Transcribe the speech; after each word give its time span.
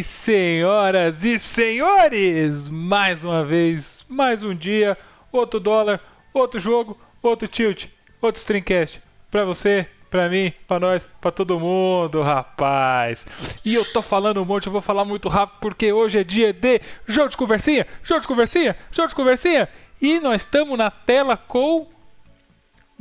Ok, 0.00 0.02
senhoras 0.02 1.24
e 1.24 1.38
senhores, 1.38 2.68
mais 2.68 3.22
uma 3.22 3.44
vez, 3.44 4.04
mais 4.08 4.42
um 4.42 4.54
dia, 4.54 4.96
outro 5.30 5.60
dólar, 5.60 6.00
outro 6.32 6.58
jogo, 6.58 6.98
outro 7.22 7.46
tilt, 7.46 7.86
outro 8.20 8.38
streamcast. 8.38 9.00
Pra 9.30 9.44
você, 9.44 9.86
pra 10.10 10.28
mim, 10.28 10.52
pra 10.66 10.80
nós, 10.80 11.06
pra 11.20 11.30
todo 11.30 11.60
mundo, 11.60 12.22
rapaz. 12.22 13.26
E 13.64 13.74
eu 13.74 13.84
tô 13.84 14.00
falando 14.00 14.40
um 14.40 14.44
monte, 14.44 14.66
eu 14.66 14.72
vou 14.72 14.80
falar 14.80 15.04
muito 15.04 15.28
rápido 15.28 15.58
porque 15.60 15.92
hoje 15.92 16.18
é 16.18 16.24
dia 16.24 16.52
de 16.52 16.80
jogo 17.06 17.28
de 17.28 17.36
conversinha, 17.36 17.86
jogo 18.02 18.22
de 18.22 18.26
conversinha, 18.26 18.76
jogo 18.90 19.08
de 19.08 19.14
conversinha. 19.14 19.68
E 20.00 20.18
nós 20.18 20.42
estamos 20.42 20.78
na 20.78 20.90
tela 20.90 21.36
com 21.36 21.86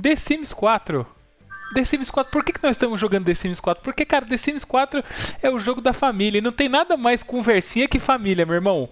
The 0.01 0.15
Sims 0.17 0.51
4. 0.51 1.07
The 1.73 1.85
Sims 1.85 2.09
4, 2.09 2.31
por 2.31 2.43
que, 2.43 2.53
que 2.53 2.63
nós 2.63 2.71
estamos 2.71 2.99
jogando 2.99 3.25
The 3.25 3.35
Sims 3.35 3.59
4? 3.59 3.83
Porque, 3.83 4.05
cara, 4.05 4.25
The 4.25 4.37
Sims 4.37 4.65
4 4.65 5.03
é 5.41 5.49
o 5.49 5.59
jogo 5.59 5.81
da 5.81 5.93
família 5.93 6.39
e 6.39 6.41
não 6.41 6.51
tem 6.51 6.67
nada 6.67 6.97
mais 6.97 7.21
conversinha 7.23 7.87
que 7.87 7.99
família, 7.99 8.45
meu 8.45 8.55
irmão. 8.55 8.89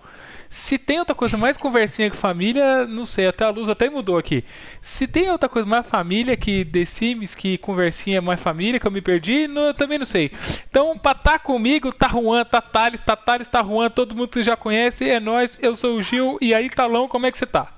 Se 0.50 0.78
tem 0.78 1.00
outra 1.00 1.14
coisa 1.14 1.38
mais 1.38 1.58
conversinha 1.58 2.10
que 2.10 2.16
família, 2.16 2.86
não 2.86 3.06
sei, 3.06 3.28
até 3.28 3.44
a 3.44 3.50
luz 3.50 3.68
até 3.68 3.90
mudou 3.90 4.18
aqui. 4.18 4.46
Se 4.82 5.06
tem 5.06 5.30
outra 5.30 5.50
coisa 5.50 5.68
mais 5.68 5.86
família 5.86 6.38
que 6.38 6.64
The 6.64 6.86
Sims, 6.86 7.36
que 7.36 7.58
conversinha 7.58 8.22
mais 8.22 8.40
família, 8.40 8.80
que 8.80 8.88
eu 8.88 8.92
me 8.92 9.02
perdi, 9.02 9.48
não, 9.48 9.68
eu 9.68 9.74
também 9.74 10.00
não 10.00 10.06
sei. 10.06 10.32
Então, 10.70 10.98
pra 10.98 11.14
tá 11.14 11.38
comigo, 11.38 11.92
tá 11.92 12.08
Juan, 12.08 12.46
tá 12.46 12.62
Thales, 12.62 13.02
tá 13.02 13.16
Thales, 13.16 13.48
tá 13.48 13.62
Juan, 13.62 13.90
todo 13.90 14.16
mundo 14.16 14.30
que 14.30 14.44
já 14.44 14.56
conhece, 14.56 15.10
é 15.10 15.20
nós, 15.20 15.58
eu 15.62 15.76
sou 15.76 15.98
o 15.98 16.02
Gil, 16.02 16.38
e 16.40 16.54
aí, 16.54 16.70
Talão, 16.70 17.08
como 17.08 17.26
é 17.26 17.32
que 17.32 17.38
você 17.38 17.46
tá? 17.46 17.77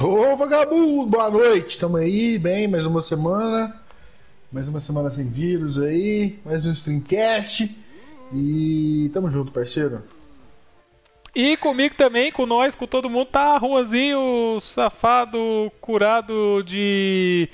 Ô 0.00 0.36
vagabundo, 0.36 1.06
boa 1.06 1.28
noite, 1.28 1.76
tamo 1.76 1.96
aí, 1.96 2.38
bem, 2.38 2.68
mais 2.68 2.86
uma 2.86 3.02
semana, 3.02 3.74
mais 4.52 4.68
uma 4.68 4.78
semana 4.78 5.10
sem 5.10 5.28
vírus 5.28 5.76
aí, 5.76 6.38
mais 6.44 6.64
um 6.64 6.70
streamcast 6.70 7.76
e 8.32 9.10
tamo 9.12 9.28
junto, 9.28 9.50
parceiro. 9.50 10.04
E 11.34 11.56
comigo 11.56 11.96
também, 11.96 12.30
com 12.30 12.46
nós, 12.46 12.76
com 12.76 12.86
todo 12.86 13.10
mundo, 13.10 13.26
tá 13.26 13.58
Juanzinho, 13.58 14.60
safado, 14.60 15.72
curado 15.80 16.62
de, 16.64 17.48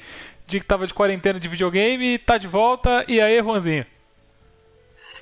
de 0.47 0.61
que 0.61 0.67
tava 0.67 0.87
de 0.87 0.93
quarentena 0.93 1.41
de 1.41 1.49
videogame, 1.49 2.19
tá 2.19 2.37
de 2.37 2.47
volta, 2.47 3.07
e 3.09 3.23
aí, 3.23 3.39
Juanzinho? 3.39 3.87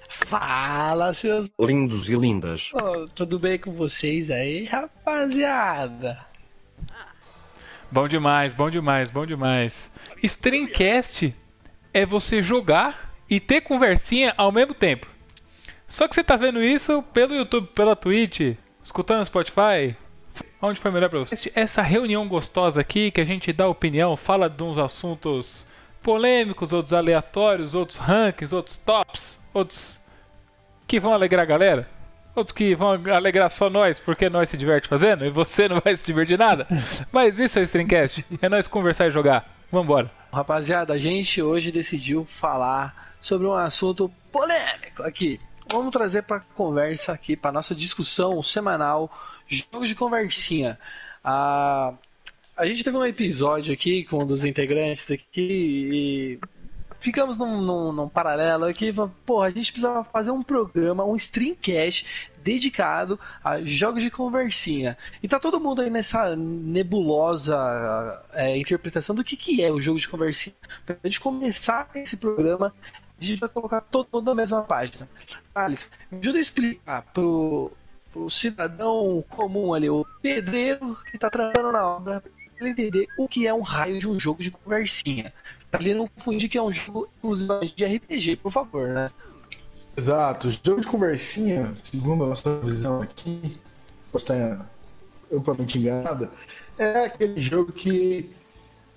Fala, 0.08 1.12
seus 1.12 1.48
lindos 1.60 2.10
e 2.10 2.16
lindas. 2.16 2.72
Oh, 2.74 3.06
tudo 3.14 3.38
bem 3.38 3.60
com 3.60 3.70
vocês 3.70 4.28
aí, 4.28 4.64
rapaziada? 4.64 6.31
Bom 7.92 8.08
demais, 8.08 8.54
bom 8.54 8.70
demais, 8.70 9.10
bom 9.10 9.26
demais. 9.26 9.90
Streamcast 10.22 11.36
é 11.92 12.06
você 12.06 12.42
jogar 12.42 13.12
e 13.28 13.38
ter 13.38 13.60
conversinha 13.60 14.32
ao 14.38 14.50
mesmo 14.50 14.72
tempo. 14.72 15.06
Só 15.86 16.08
que 16.08 16.14
você 16.14 16.24
tá 16.24 16.34
vendo 16.34 16.62
isso 16.62 17.02
pelo 17.12 17.34
YouTube, 17.34 17.68
pela 17.74 17.94
Twitch, 17.94 18.56
escutando 18.82 19.18
no 19.18 19.26
Spotify. 19.26 19.94
Onde 20.62 20.80
foi 20.80 20.90
melhor 20.90 21.10
pra 21.10 21.18
você? 21.18 21.52
Essa 21.54 21.82
reunião 21.82 22.26
gostosa 22.26 22.80
aqui 22.80 23.10
que 23.10 23.20
a 23.20 23.26
gente 23.26 23.52
dá 23.52 23.68
opinião, 23.68 24.16
fala 24.16 24.48
de 24.48 24.62
uns 24.62 24.78
assuntos 24.78 25.66
polêmicos, 26.02 26.72
outros 26.72 26.94
aleatórios, 26.94 27.74
outros 27.74 27.98
rankings, 27.98 28.54
outros 28.54 28.76
tops, 28.78 29.38
outros 29.52 30.00
que 30.88 30.98
vão 30.98 31.12
alegrar 31.12 31.42
a 31.42 31.46
galera. 31.46 31.86
Outros 32.34 32.56
que 32.56 32.74
vão 32.74 32.92
alegrar 33.12 33.50
só 33.50 33.68
nós, 33.68 33.98
porque 33.98 34.30
nós 34.30 34.48
se 34.48 34.56
diverte 34.56 34.88
fazendo, 34.88 35.24
e 35.24 35.30
você 35.30 35.68
não 35.68 35.80
vai 35.80 35.96
se 35.96 36.06
divertir 36.06 36.38
nada. 36.38 36.66
Mas 37.12 37.38
isso 37.38 37.58
é 37.58 37.62
Streamcast. 37.62 38.24
É 38.40 38.48
nós 38.48 38.66
conversar 38.66 39.08
e 39.08 39.10
jogar. 39.10 39.54
Vambora. 39.70 40.10
Rapaziada, 40.32 40.94
a 40.94 40.98
gente 40.98 41.42
hoje 41.42 41.70
decidiu 41.70 42.24
falar 42.24 43.14
sobre 43.20 43.46
um 43.46 43.54
assunto 43.54 44.10
polêmico 44.30 45.02
aqui. 45.02 45.40
Vamos 45.70 45.92
trazer 45.92 46.22
para 46.22 46.40
conversa 46.40 47.12
aqui, 47.12 47.36
para 47.36 47.52
nossa 47.52 47.74
discussão 47.74 48.42
semanal, 48.42 49.10
jogos 49.46 49.88
de 49.88 49.94
conversinha. 49.94 50.78
Ah, 51.24 51.94
a 52.56 52.66
gente 52.66 52.82
teve 52.84 52.96
um 52.96 53.04
episódio 53.04 53.72
aqui 53.72 54.04
com 54.04 54.22
um 54.22 54.26
dos 54.26 54.44
integrantes 54.44 55.10
aqui 55.10 56.38
e 56.40 56.40
ficamos 57.02 57.36
num, 57.36 57.60
num, 57.60 57.92
num 57.92 58.08
paralelo 58.08 58.64
aqui. 58.64 58.92
Porra, 59.26 59.48
a 59.48 59.50
gente 59.50 59.72
precisava 59.72 60.04
fazer 60.04 60.30
um 60.30 60.42
programa, 60.42 61.04
um 61.04 61.16
streamcast 61.16 62.30
dedicado 62.42 63.18
a 63.44 63.60
jogos 63.62 64.02
de 64.02 64.10
conversinha. 64.10 64.96
E 65.22 65.28
tá 65.28 65.38
todo 65.38 65.60
mundo 65.60 65.82
aí 65.82 65.90
nessa 65.90 66.34
nebulosa 66.36 67.56
é, 68.32 68.56
interpretação 68.56 69.14
do 69.14 69.24
que, 69.24 69.36
que 69.36 69.62
é 69.62 69.70
o 69.70 69.80
jogo 69.80 69.98
de 69.98 70.08
conversinha. 70.08 70.54
Pra 70.86 70.96
gente 71.04 71.20
começar 71.20 71.90
esse 71.94 72.16
programa, 72.16 72.72
a 73.20 73.24
gente 73.24 73.40
vai 73.40 73.48
colocar 73.48 73.80
todo 73.80 74.08
mundo 74.12 74.26
na 74.26 74.34
mesma 74.34 74.62
página. 74.62 75.08
Alice, 75.54 75.90
me 76.10 76.18
ajuda 76.20 76.38
a 76.38 76.40
explicar 76.40 77.02
pro, 77.12 77.72
pro 78.12 78.30
cidadão 78.30 79.24
comum 79.28 79.74
ali, 79.74 79.90
o 79.90 80.06
pedreiro 80.20 80.96
que 81.10 81.18
tá 81.18 81.28
trabalhando 81.28 81.72
na 81.72 81.86
obra, 81.86 82.22
entender 82.60 83.06
o 83.18 83.26
que 83.26 83.46
é 83.46 83.52
um 83.52 83.60
raio 83.60 83.98
de 83.98 84.08
um 84.08 84.18
jogo 84.18 84.42
de 84.42 84.50
conversinha. 84.50 85.32
Pra 85.72 85.80
ele 85.80 85.94
não 85.94 86.06
confundir 86.06 86.50
que 86.50 86.58
é 86.58 86.62
um 86.62 86.70
jogo 86.70 87.08
exclusivamente 87.16 87.74
de 87.74 87.84
RPG, 87.84 88.36
por 88.36 88.52
favor, 88.52 88.88
né? 88.88 89.10
Exato, 89.96 90.50
jogo 90.50 90.82
de 90.82 90.86
conversinha, 90.86 91.74
segundo 91.82 92.24
a 92.24 92.28
nossa 92.28 92.60
visão 92.60 93.00
aqui, 93.00 93.58
posso 94.12 94.24
estar 94.24 94.70
amplamente 95.32 95.78
enganada, 95.78 96.30
é 96.78 97.06
aquele 97.06 97.40
jogo 97.40 97.72
que 97.72 98.30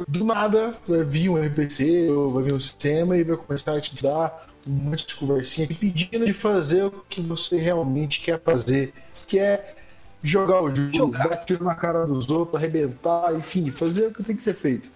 do 0.09 0.25
nada 0.25 0.75
vai 0.85 1.05
vir 1.05 1.29
um 1.29 1.37
NPC 1.37 2.09
ou 2.09 2.29
vai 2.29 2.43
vir 2.43 2.53
um 2.53 2.59
sistema 2.59 3.15
e 3.15 3.23
vai 3.23 3.37
começar 3.37 3.73
a 3.77 3.79
te 3.79 4.03
dar 4.03 4.45
um 4.67 4.71
monte 4.71 5.07
de 5.07 5.15
conversinha 5.15 5.67
pedindo 5.67 6.25
de 6.25 6.33
fazer 6.33 6.83
o 6.83 6.91
que 7.09 7.21
você 7.21 7.55
realmente 7.55 8.19
quer 8.19 8.41
fazer, 8.41 8.93
que 9.27 9.39
é 9.39 9.75
jogar 10.21 10.61
o 10.61 10.75
jogo, 10.75 10.91
jogar. 10.93 11.29
dar 11.29 11.37
tiro 11.37 11.63
na 11.63 11.75
cara 11.75 12.05
dos 12.05 12.29
outros, 12.29 12.55
arrebentar, 12.57 13.33
enfim, 13.33 13.71
fazer 13.71 14.07
o 14.07 14.13
que 14.13 14.23
tem 14.23 14.35
que 14.35 14.43
ser 14.43 14.55
feito. 14.55 14.89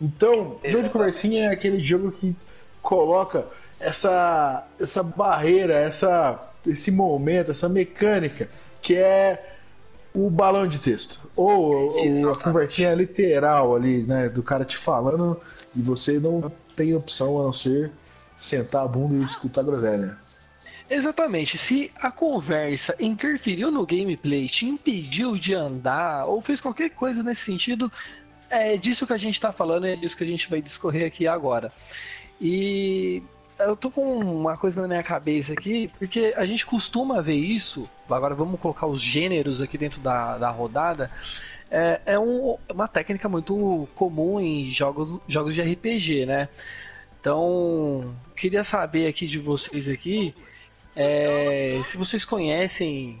Então, 0.00 0.32
Exatamente. 0.32 0.70
jogo 0.70 0.84
de 0.84 0.90
conversinha 0.90 1.44
é 1.46 1.52
aquele 1.52 1.80
jogo 1.80 2.12
que 2.12 2.34
coloca 2.82 3.46
essa, 3.80 4.66
essa 4.78 5.02
barreira, 5.02 5.74
essa, 5.74 6.40
esse 6.66 6.90
momento, 6.90 7.50
essa 7.50 7.68
mecânica 7.68 8.48
que 8.80 8.96
é 8.96 9.56
o 10.14 10.30
balão 10.30 10.66
de 10.66 10.78
texto. 10.78 11.30
Ou, 11.36 11.96
ou 12.24 12.32
a 12.32 12.36
conversinha 12.36 12.94
literal 12.94 13.76
ali, 13.76 14.02
né? 14.02 14.28
Do 14.28 14.42
cara 14.42 14.64
te 14.64 14.76
falando 14.76 15.40
e 15.74 15.82
você 15.82 16.18
não 16.18 16.50
tem 16.74 16.94
opção 16.94 17.40
a 17.40 17.44
não 17.44 17.52
ser 17.52 17.90
sentar 18.36 18.84
a 18.84 18.88
bunda 18.88 19.16
e 19.16 19.24
escutar 19.24 19.60
a 19.60 19.64
groselha. 19.64 20.16
Exatamente. 20.88 21.58
Se 21.58 21.92
a 21.96 22.10
conversa 22.10 22.94
interferiu 22.98 23.70
no 23.70 23.84
gameplay, 23.84 24.48
te 24.48 24.66
impediu 24.66 25.36
de 25.36 25.54
andar 25.54 26.24
ou 26.26 26.40
fez 26.40 26.60
qualquer 26.60 26.90
coisa 26.90 27.22
nesse 27.22 27.42
sentido, 27.42 27.92
é 28.50 28.76
disso 28.76 29.06
que 29.06 29.12
a 29.12 29.18
gente 29.18 29.34
está 29.34 29.52
falando 29.52 29.86
e 29.86 29.92
é 29.92 29.96
disso 29.96 30.16
que 30.16 30.24
a 30.24 30.26
gente 30.26 30.48
vai 30.48 30.60
discorrer 30.60 31.06
aqui 31.06 31.26
agora. 31.26 31.72
E 32.40 33.22
eu 33.58 33.76
tô 33.76 33.90
com 33.90 34.18
uma 34.18 34.56
coisa 34.56 34.80
na 34.80 34.88
minha 34.88 35.02
cabeça 35.02 35.52
aqui, 35.52 35.90
porque 35.98 36.32
a 36.36 36.46
gente 36.46 36.64
costuma 36.64 37.20
ver 37.20 37.36
isso. 37.36 37.88
Agora 38.08 38.34
vamos 38.34 38.60
colocar 38.60 38.86
os 38.86 39.00
gêneros 39.00 39.60
aqui 39.60 39.76
dentro 39.76 40.00
da, 40.00 40.38
da 40.38 40.50
rodada. 40.50 41.10
É, 41.70 42.00
é 42.06 42.18
um, 42.18 42.56
uma 42.72 42.88
técnica 42.88 43.28
muito 43.28 43.88
comum 43.94 44.40
em 44.40 44.70
jogos, 44.70 45.20
jogos 45.26 45.54
de 45.54 45.62
RPG, 45.62 46.26
né? 46.26 46.48
Então, 47.20 48.14
queria 48.36 48.62
saber 48.62 49.08
aqui 49.08 49.26
de 49.26 49.38
vocês 49.38 49.88
aqui 49.88 50.34
é, 51.00 51.80
se 51.84 51.96
vocês 51.96 52.24
conhecem 52.24 53.20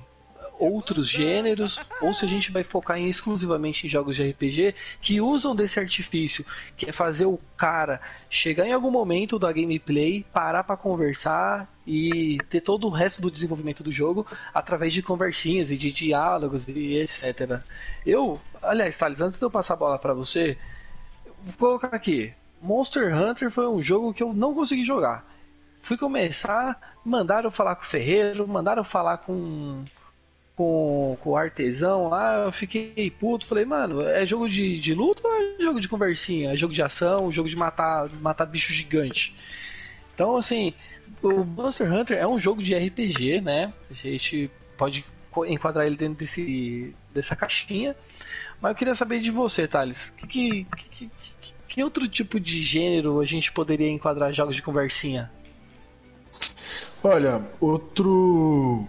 outros 0.58 1.08
gêneros 1.08 1.80
ou 2.00 2.12
se 2.12 2.24
a 2.24 2.28
gente 2.28 2.50
vai 2.50 2.64
focar 2.64 2.98
em, 2.98 3.08
exclusivamente 3.08 3.86
em 3.86 3.88
jogos 3.88 4.16
de 4.16 4.28
RPG 4.28 4.74
que 5.00 5.20
usam 5.20 5.54
desse 5.54 5.78
artifício, 5.78 6.44
que 6.76 6.88
é 6.88 6.92
fazer 6.92 7.26
o 7.26 7.38
cara 7.56 8.00
chegar 8.28 8.66
em 8.66 8.72
algum 8.72 8.90
momento 8.90 9.38
da 9.38 9.52
gameplay, 9.52 10.24
parar 10.32 10.64
para 10.64 10.76
conversar 10.76 11.72
e 11.86 12.38
ter 12.50 12.60
todo 12.60 12.86
o 12.86 12.90
resto 12.90 13.22
do 13.22 13.30
desenvolvimento 13.30 13.82
do 13.82 13.90
jogo 13.90 14.26
através 14.52 14.92
de 14.92 15.02
conversinhas 15.02 15.70
e 15.70 15.76
de 15.76 15.92
diálogos 15.92 16.68
e 16.68 16.96
etc. 16.98 17.60
Eu, 18.04 18.40
aliás, 18.60 18.98
Thales, 18.98 19.20
antes 19.20 19.38
de 19.38 19.44
eu 19.44 19.50
passar 19.50 19.74
a 19.74 19.78
bola 19.78 19.98
para 19.98 20.12
você, 20.12 20.58
vou 21.42 21.54
colocar 21.56 21.88
aqui. 21.88 22.32
Monster 22.60 23.14
Hunter 23.14 23.50
foi 23.50 23.68
um 23.68 23.80
jogo 23.80 24.12
que 24.12 24.22
eu 24.22 24.34
não 24.34 24.52
consegui 24.52 24.84
jogar. 24.84 25.24
Fui 25.80 25.96
começar, 25.96 26.96
mandaram 27.04 27.50
falar 27.50 27.76
com 27.76 27.82
o 27.82 27.86
Ferreiro, 27.86 28.46
mandaram 28.46 28.82
falar 28.82 29.18
com 29.18 29.84
com, 30.58 31.16
com 31.20 31.30
o 31.30 31.36
artesão 31.36 32.08
lá, 32.08 32.46
eu 32.46 32.50
fiquei 32.50 33.12
puto. 33.12 33.46
Falei, 33.46 33.64
mano, 33.64 34.02
é 34.02 34.26
jogo 34.26 34.48
de, 34.48 34.80
de 34.80 34.92
luta 34.92 35.22
ou 35.24 35.32
é 35.32 35.62
jogo 35.62 35.80
de 35.80 35.88
conversinha? 35.88 36.52
É 36.52 36.56
jogo 36.56 36.74
de 36.74 36.82
ação, 36.82 37.30
jogo 37.30 37.48
de 37.48 37.54
matar, 37.54 38.10
matar 38.20 38.44
bicho 38.44 38.72
gigante? 38.72 39.36
Então, 40.12 40.36
assim, 40.36 40.74
o 41.22 41.44
Monster 41.44 41.92
Hunter 41.92 42.18
é 42.18 42.26
um 42.26 42.40
jogo 42.40 42.60
de 42.60 42.74
RPG, 42.74 43.40
né? 43.40 43.72
A 43.88 43.94
gente 43.94 44.50
pode 44.76 45.04
enquadrar 45.46 45.86
ele 45.86 45.96
dentro 45.96 46.18
desse, 46.18 46.92
dessa 47.14 47.36
caixinha. 47.36 47.94
Mas 48.60 48.72
eu 48.72 48.76
queria 48.76 48.94
saber 48.96 49.20
de 49.20 49.30
você, 49.30 49.68
Thales. 49.68 50.10
Que, 50.10 50.26
que, 50.26 50.66
que, 50.90 51.10
que 51.68 51.84
outro 51.84 52.08
tipo 52.08 52.40
de 52.40 52.60
gênero 52.64 53.20
a 53.20 53.24
gente 53.24 53.52
poderia 53.52 53.88
enquadrar 53.88 54.32
jogos 54.32 54.56
de 54.56 54.62
conversinha? 54.62 55.30
Olha, 57.04 57.46
outro 57.60 58.88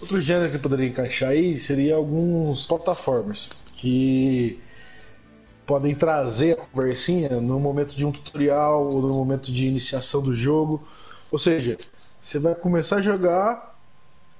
outro 0.00 0.20
gênero 0.20 0.50
que 0.50 0.58
poderia 0.58 0.88
encaixar 0.88 1.30
aí 1.30 1.58
seria 1.58 1.96
alguns 1.96 2.66
plataformas 2.66 3.48
que 3.74 4.60
podem 5.66 5.94
trazer 5.94 6.52
a 6.52 6.56
conversinha 6.56 7.40
no 7.40 7.58
momento 7.58 7.96
de 7.96 8.06
um 8.06 8.12
tutorial 8.12 8.86
ou 8.86 9.02
no 9.02 9.14
momento 9.14 9.50
de 9.50 9.66
iniciação 9.66 10.22
do 10.22 10.32
jogo. 10.32 10.86
Ou 11.30 11.38
seja, 11.38 11.76
você 12.20 12.38
vai 12.38 12.54
começar 12.54 12.96
a 12.96 13.02
jogar, 13.02 13.76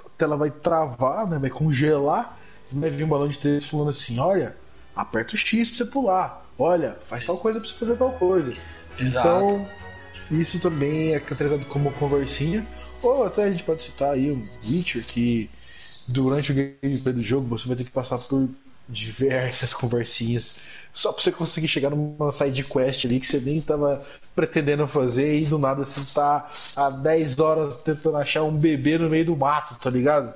a 0.04 0.08
tela 0.16 0.36
vai 0.36 0.50
travar, 0.50 1.26
né, 1.26 1.38
vai 1.38 1.50
congelar, 1.50 2.38
e 2.72 2.78
vai 2.78 2.90
vir 2.90 3.04
um 3.04 3.08
balão 3.08 3.28
de 3.28 3.38
texto 3.38 3.70
falando 3.70 3.90
assim: 3.90 4.18
olha, 4.18 4.56
aperta 4.94 5.34
o 5.34 5.36
X 5.36 5.68
pra 5.68 5.78
você 5.78 5.84
pular, 5.84 6.46
olha, 6.58 6.96
faz 7.06 7.24
tal 7.24 7.38
coisa 7.38 7.58
pra 7.58 7.68
você 7.68 7.74
fazer 7.74 7.96
tal 7.96 8.12
coisa. 8.12 8.56
Exato. 8.98 9.28
Então, 9.28 9.68
isso 10.30 10.58
também 10.60 11.14
é 11.14 11.20
caracterizado 11.20 11.66
como 11.66 11.92
conversinha. 11.92 12.66
Ou 13.02 13.24
até 13.24 13.44
a 13.44 13.50
gente 13.50 13.64
pode 13.64 13.82
citar 13.82 14.14
aí 14.14 14.30
um 14.30 14.46
Witcher 14.64 15.04
que 15.04 15.50
durante 16.06 16.52
o 16.52 16.54
gameplay 16.54 17.14
do 17.14 17.22
jogo 17.22 17.46
você 17.46 17.66
vai 17.66 17.76
ter 17.76 17.84
que 17.84 17.90
passar 17.90 18.18
por 18.18 18.48
diversas 18.88 19.74
conversinhas 19.74 20.56
só 20.92 21.12
pra 21.12 21.22
você 21.22 21.30
conseguir 21.30 21.68
chegar 21.68 21.90
numa 21.90 22.30
side 22.32 22.64
quest 22.64 23.04
ali 23.04 23.20
que 23.20 23.26
você 23.26 23.38
nem 23.38 23.60
tava 23.60 24.02
pretendendo 24.34 24.86
fazer 24.86 25.40
e 25.40 25.44
do 25.44 25.58
nada 25.58 25.84
você 25.84 26.00
tá 26.14 26.50
há 26.74 26.88
10 26.88 27.38
horas 27.38 27.76
tentando 27.82 28.16
achar 28.16 28.44
um 28.44 28.56
bebê 28.56 28.96
no 28.96 29.10
meio 29.10 29.26
do 29.26 29.36
mato, 29.36 29.74
tá 29.74 29.90
ligado? 29.90 30.32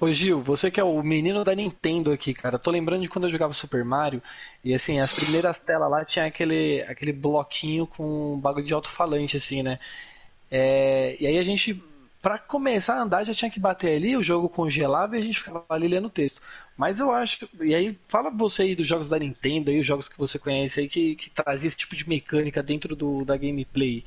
Ô 0.00 0.08
Gil, 0.10 0.40
você 0.42 0.70
que 0.70 0.80
é 0.80 0.84
o 0.84 1.02
menino 1.02 1.44
da 1.44 1.54
Nintendo 1.54 2.12
aqui, 2.12 2.32
cara. 2.32 2.58
Tô 2.58 2.70
lembrando 2.70 3.02
de 3.02 3.08
quando 3.08 3.24
eu 3.24 3.30
jogava 3.30 3.52
Super 3.52 3.84
Mario 3.84 4.22
e 4.64 4.72
assim, 4.74 5.00
as 5.00 5.12
primeiras 5.12 5.58
telas 5.58 5.90
lá 5.90 6.04
tinha 6.04 6.26
aquele, 6.26 6.82
aquele 6.82 7.12
bloquinho 7.12 7.86
com 7.86 8.34
um 8.34 8.38
bagulho 8.38 8.64
de 8.64 8.74
alto-falante, 8.74 9.36
assim, 9.36 9.62
né? 9.62 9.78
É, 10.50 11.16
e 11.20 11.26
aí 11.26 11.38
a 11.38 11.42
gente, 11.42 11.82
pra 12.20 12.38
começar 12.38 12.96
a 12.96 13.02
andar, 13.02 13.24
já 13.24 13.32
tinha 13.32 13.50
que 13.50 13.60
bater 13.60 13.96
ali, 13.96 14.16
o 14.16 14.22
jogo 14.22 14.48
congelava 14.48 15.16
e 15.16 15.20
a 15.20 15.22
gente 15.22 15.38
ficava 15.38 15.64
ali 15.68 15.86
lendo 15.86 16.06
o 16.06 16.10
texto. 16.10 16.42
Mas 16.76 16.98
eu 16.98 17.12
acho. 17.12 17.48
E 17.60 17.74
aí, 17.74 17.98
fala 18.08 18.30
você 18.30 18.62
aí 18.62 18.74
dos 18.74 18.86
jogos 18.86 19.08
da 19.08 19.18
Nintendo, 19.18 19.70
aí, 19.70 19.78
os 19.78 19.86
jogos 19.86 20.08
que 20.08 20.18
você 20.18 20.38
conhece 20.38 20.80
aí, 20.80 20.88
que, 20.88 21.14
que 21.14 21.30
trazia 21.30 21.68
esse 21.68 21.76
tipo 21.76 21.94
de 21.94 22.08
mecânica 22.08 22.62
dentro 22.62 22.96
do, 22.96 23.24
da 23.24 23.36
gameplay. 23.36 24.04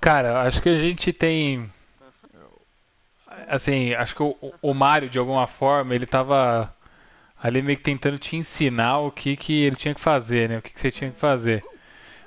Cara, 0.00 0.42
acho 0.42 0.60
que 0.60 0.68
a 0.68 0.78
gente 0.78 1.12
tem. 1.12 1.70
Assim, 3.48 3.94
acho 3.94 4.14
que 4.14 4.22
o, 4.22 4.36
o 4.60 4.74
Mario, 4.74 5.08
de 5.08 5.18
alguma 5.18 5.46
forma, 5.46 5.94
ele 5.94 6.06
tava 6.06 6.74
ali 7.42 7.60
meio 7.60 7.76
que 7.76 7.82
tentando 7.82 8.18
te 8.18 8.36
ensinar 8.36 8.98
o 8.98 9.10
que, 9.10 9.36
que 9.36 9.64
ele 9.64 9.74
tinha 9.74 9.94
que 9.94 10.00
fazer, 10.00 10.48
né? 10.48 10.58
O 10.58 10.62
que, 10.62 10.72
que 10.72 10.80
você 10.80 10.90
tinha 10.90 11.10
que 11.10 11.18
fazer. 11.18 11.64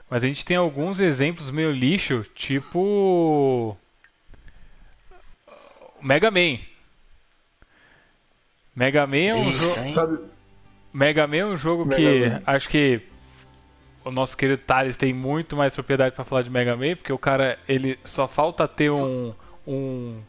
Mas 0.10 0.24
a 0.24 0.28
gente 0.28 0.46
tem 0.46 0.58
alguns 0.58 1.00
exemplos 1.00 1.50
meio 1.50 1.72
lixo, 1.72 2.26
tipo. 2.36 3.76
Mega 6.02 6.30
Man. 6.30 6.60
Mega 8.76 9.08
Man 9.08 9.18
é 9.18 9.36
um 9.36 9.52
jogo. 9.52 9.90
Sabe? 9.90 10.20
Mega 10.94 11.26
Man 11.28 11.38
é 11.38 11.46
um 11.46 11.58
jogo 11.58 11.86
Mega 11.86 12.02
que 12.02 12.30
Man. 12.30 12.42
acho 12.46 12.70
que 12.70 13.02
o 14.04 14.12
nosso 14.12 14.38
querido 14.38 14.62
Thales 14.62 14.96
tem 14.96 15.12
muito 15.14 15.56
mais 15.56 15.74
propriedade 15.74 16.16
pra 16.16 16.24
falar 16.24 16.44
de 16.44 16.50
Mega 16.50 16.76
Man, 16.76 16.96
porque 16.96 17.12
o 17.12 17.18
cara 17.18 17.58
ele 17.68 17.98
só 18.04 18.28
falta 18.28 18.68
ter 18.68 18.92
um 18.92 19.34
um, 19.68 20.22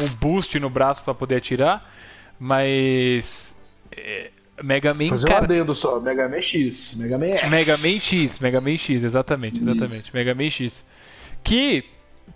um 0.00 0.08
boost 0.20 0.58
no 0.58 0.68
braço 0.68 1.02
pra 1.02 1.14
poder 1.14 1.36
atirar, 1.36 1.90
mas 2.38 3.54
é, 3.96 4.30
Mega 4.62 4.94
Man, 4.94 5.08
Fazer 5.08 5.28
um 5.28 5.30
cara, 5.30 5.44
adendo 5.44 5.74
só, 5.74 6.00
Mega 6.00 6.28
Man 6.28 6.40
X, 6.40 6.94
Mega 6.96 7.18
Man 7.18 7.36
X. 7.36 7.48
Mega 7.50 7.76
Man 7.78 8.00
X, 8.00 8.38
Mega 8.38 8.60
Man 8.60 8.76
X, 8.76 9.04
exatamente, 9.04 9.60
exatamente, 9.60 9.96
Isso. 9.96 10.16
Mega 10.16 10.34
Man 10.34 10.50
X. 10.50 10.84
Que 11.42 11.84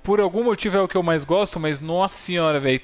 por 0.03 0.21
algum 0.21 0.45
motivo 0.45 0.77
é 0.77 0.81
o 0.81 0.89
que 0.89 0.97
eu 0.97 1.03
mais 1.03 1.25
gosto, 1.25 1.59
mas 1.61 1.81
nossa 1.81 2.17
senhora, 2.17 2.59
velho, 2.61 2.81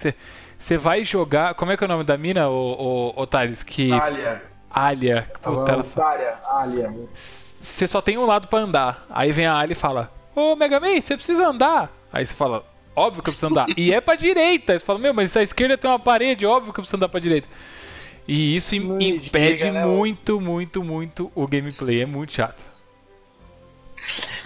você 0.58 0.76
vai 0.76 1.04
jogar, 1.04 1.54
como 1.54 1.72
é 1.72 1.76
que 1.76 1.82
é 1.82 1.86
o 1.86 1.88
nome 1.88 2.04
da 2.04 2.16
mina, 2.16 2.48
o, 2.48 3.12
o, 3.16 3.26
Thales, 3.26 3.62
que 3.62 3.92
Alia. 3.92 4.42
Alia, 4.70 5.30
puta, 5.42 5.72
ela 5.72 5.84
Alia, 5.96 6.38
Alia. 6.48 7.08
você 7.14 7.86
só 7.88 8.00
tem 8.00 8.16
um 8.16 8.26
lado 8.26 8.46
pra 8.46 8.60
andar. 8.60 9.06
Aí 9.10 9.32
vem 9.32 9.46
a 9.46 9.56
Ali 9.56 9.72
e 9.72 9.76
fala: 9.76 10.10
Ô 10.34 10.54
Mega 10.56 10.78
Man, 10.80 11.00
você 11.00 11.16
precisa 11.16 11.48
andar. 11.48 11.90
Aí 12.12 12.24
você 12.24 12.32
fala: 12.32 12.64
Óbvio 12.94 13.22
que 13.22 13.28
eu 13.28 13.32
preciso 13.32 13.50
andar. 13.50 13.66
e 13.76 13.92
é 13.92 14.00
pra 14.00 14.14
direita. 14.14 14.72
Aí 14.72 14.78
você 14.78 14.86
fala: 14.86 14.98
Meu, 14.98 15.12
mas 15.12 15.36
à 15.36 15.42
esquerda 15.42 15.76
tem 15.76 15.90
uma 15.90 15.98
parede, 15.98 16.46
óbvio 16.46 16.72
que 16.72 16.80
eu 16.80 16.82
preciso 16.82 16.96
andar 16.96 17.08
pra 17.08 17.20
direita. 17.20 17.48
E 18.32 18.56
isso 18.56 18.74
Não 18.76 18.98
impede 18.98 19.56
diga, 19.58 19.72
né, 19.72 19.84
muito, 19.84 20.40
muito, 20.40 20.82
muito 20.82 21.30
o 21.34 21.46
gameplay. 21.46 22.00
É 22.00 22.06
muito 22.06 22.32
chato. 22.32 22.64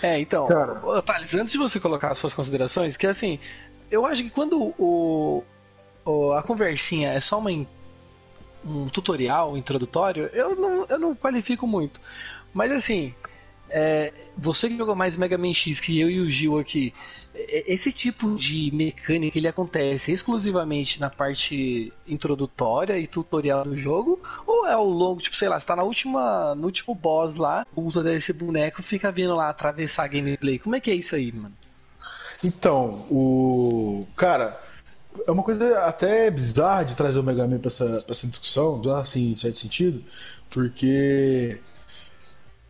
É, 0.02 0.18
então, 0.20 0.46
Cara. 0.46 0.74
Thales, 1.02 1.34
antes 1.34 1.52
de 1.52 1.58
você 1.58 1.78
colocar 1.78 2.10
as 2.10 2.18
suas 2.18 2.34
considerações, 2.34 2.96
que 2.96 3.06
assim, 3.06 3.38
eu 3.90 4.04
acho 4.04 4.24
que 4.24 4.30
quando 4.30 4.60
o, 4.76 5.44
o- 6.04 6.32
a 6.32 6.42
conversinha 6.42 7.10
é 7.10 7.20
só 7.20 7.38
uma, 7.38 7.52
in- 7.52 7.66
um 8.64 8.86
tutorial 8.88 9.56
introdutório, 9.56 10.28
eu 10.32 10.56
não, 10.56 10.84
eu 10.88 10.98
não 10.98 11.14
qualifico 11.14 11.64
muito. 11.66 12.00
Mas 12.52 12.72
assim, 12.72 13.14
é, 13.68 14.12
você 14.36 14.68
que 14.68 14.76
jogou 14.76 14.94
mais 14.94 15.16
Mega 15.16 15.36
Man 15.36 15.52
X 15.52 15.80
que 15.80 15.98
eu 15.98 16.10
e 16.10 16.20
o 16.20 16.30
Gil 16.30 16.58
aqui, 16.58 16.92
é- 17.34 17.72
esse 17.72 17.92
tipo 17.92 18.36
de 18.36 18.70
mecânica 18.72 19.38
ele 19.38 19.48
acontece 19.48 20.12
exclusivamente 20.12 21.00
na 21.00 21.10
parte 21.10 21.92
introdutória 22.06 22.98
e 22.98 23.06
tutorial 23.06 23.64
do 23.64 23.76
jogo? 23.76 24.20
Ou 24.46 24.66
é 24.66 24.72
ao 24.72 24.86
longo, 24.86 25.20
tipo, 25.20 25.36
sei 25.36 25.48
lá, 25.48 25.58
você 25.58 25.66
tá 25.66 25.76
na 25.76 25.82
última, 25.82 26.54
no 26.54 26.64
último 26.64 26.94
boss 26.94 27.34
lá, 27.34 27.66
o 27.74 27.80
ultra 27.82 28.02
desse 28.02 28.32
boneco 28.32 28.82
fica 28.82 29.10
vindo 29.10 29.34
lá 29.34 29.48
atravessar 29.48 30.04
a 30.04 30.08
gameplay? 30.08 30.58
Como 30.58 30.76
é 30.76 30.80
que 30.80 30.90
é 30.90 30.94
isso 30.94 31.16
aí, 31.16 31.32
mano? 31.32 31.54
Então, 32.44 33.06
o. 33.10 34.06
Cara, 34.16 34.60
é 35.26 35.30
uma 35.30 35.42
coisa 35.42 35.80
até 35.80 36.30
bizarra 36.30 36.84
de 36.84 36.96
trazer 36.96 37.19
o 37.19 37.22
Mega 37.22 37.46
Man 37.46 37.58
pra 37.58 37.69
essa, 37.69 38.02
pra 38.02 38.12
essa 38.12 38.26
discussão, 38.26 38.80
assim, 38.98 39.32
em 39.32 39.36
certo 39.36 39.58
sentido, 39.58 40.04
porque 40.50 41.58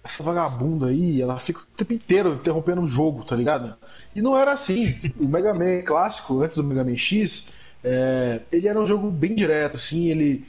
essa 0.07 0.23
vagabunda 0.23 0.87
aí, 0.87 1.21
ela 1.21 1.39
fica 1.39 1.61
o 1.61 1.67
tempo 1.77 1.93
inteiro 1.93 2.35
interrompendo 2.35 2.81
o 2.83 2.89
jogo, 2.89 3.25
tá 3.25 3.37
ligado? 3.37 3.75
E 4.15 4.23
não 4.23 4.37
era 4.37 4.53
assim. 4.53 4.95
O 5.19 5.27
Mega 5.29 5.53
Man 5.55 5.83
clássico, 5.83 6.43
antes 6.43 6.57
do 6.57 6.65
Mega 6.65 6.85
Man 6.85 6.97
X, 6.97 7.49
é, 7.85 8.41
ele 8.51 8.69
era 8.69 8.81
um 8.81 8.87
jogo 8.87 9.11
bem 9.11 9.35
direto, 9.35 9.77
assim, 9.77 10.07
ele. 10.07 10.45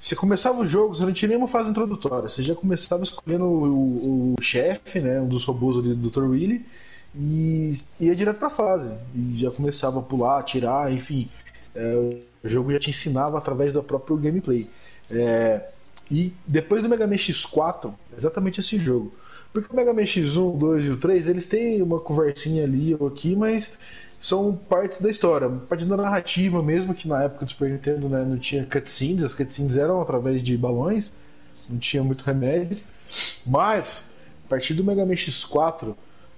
Você 0.00 0.16
começava 0.16 0.58
o 0.60 0.66
jogo, 0.66 0.96
você 0.96 1.04
não 1.04 1.12
tinha 1.12 1.28
nenhuma 1.28 1.46
fase 1.46 1.70
introdutória, 1.70 2.28
você 2.28 2.42
já 2.42 2.54
começava 2.56 3.04
escolhendo 3.04 3.44
o, 3.44 4.32
o- 4.32 4.34
o 4.38 4.42
chefe, 4.42 4.98
né, 5.00 5.20
um 5.20 5.28
dos 5.28 5.44
robôs 5.44 5.76
ali 5.78 5.90
do 5.94 5.96
Dr. 6.10 6.24
Willy, 6.30 6.66
e 7.14 7.72
ia 8.00 8.14
direto 8.16 8.38
pra 8.38 8.50
fase. 8.50 8.96
E 9.14 9.32
já 9.34 9.50
começava 9.50 10.00
a 10.00 10.02
pular, 10.02 10.38
atirar, 10.40 10.92
enfim. 10.92 11.28
É, 11.74 11.94
o 12.44 12.48
jogo 12.48 12.72
já 12.72 12.78
te 12.80 12.90
ensinava 12.90 13.38
através 13.38 13.72
do 13.72 13.82
próprio 13.82 14.16
gameplay. 14.16 14.68
É, 15.10 15.68
e 16.12 16.30
depois 16.46 16.82
do 16.82 16.90
Mega 16.90 17.06
Man 17.06 17.14
X4, 17.14 17.90
exatamente 18.14 18.60
esse 18.60 18.76
jogo. 18.76 19.14
Porque 19.50 19.72
o 19.72 19.74
Mega 19.74 19.94
Man 19.94 20.02
X1, 20.02 20.58
2 20.58 20.86
e 20.86 20.90
o 20.90 20.96
3, 20.98 21.26
eles 21.26 21.46
têm 21.46 21.80
uma 21.80 21.98
conversinha 21.98 22.64
ali 22.64 22.94
ou 23.00 23.06
aqui, 23.06 23.34
mas 23.34 23.72
são 24.20 24.54
partes 24.54 25.00
da 25.00 25.10
história, 25.10 25.48
parte 25.48 25.86
da 25.86 25.96
narrativa 25.96 26.62
mesmo, 26.62 26.94
que 26.94 27.08
na 27.08 27.22
época 27.22 27.46
do 27.46 27.50
Super 27.50 27.70
Nintendo 27.70 28.10
né, 28.10 28.22
não 28.26 28.38
tinha 28.38 28.66
cutscenes, 28.66 29.24
as 29.24 29.34
cutscenes 29.34 29.74
eram 29.74 30.02
através 30.02 30.42
de 30.42 30.54
balões, 30.54 31.10
não 31.68 31.78
tinha 31.78 32.04
muito 32.04 32.24
remédio. 32.24 32.76
Mas, 33.46 34.10
a 34.44 34.48
partir 34.50 34.74
do 34.74 34.84
Mega 34.84 35.06
Man 35.06 35.14
X4, 35.14 35.94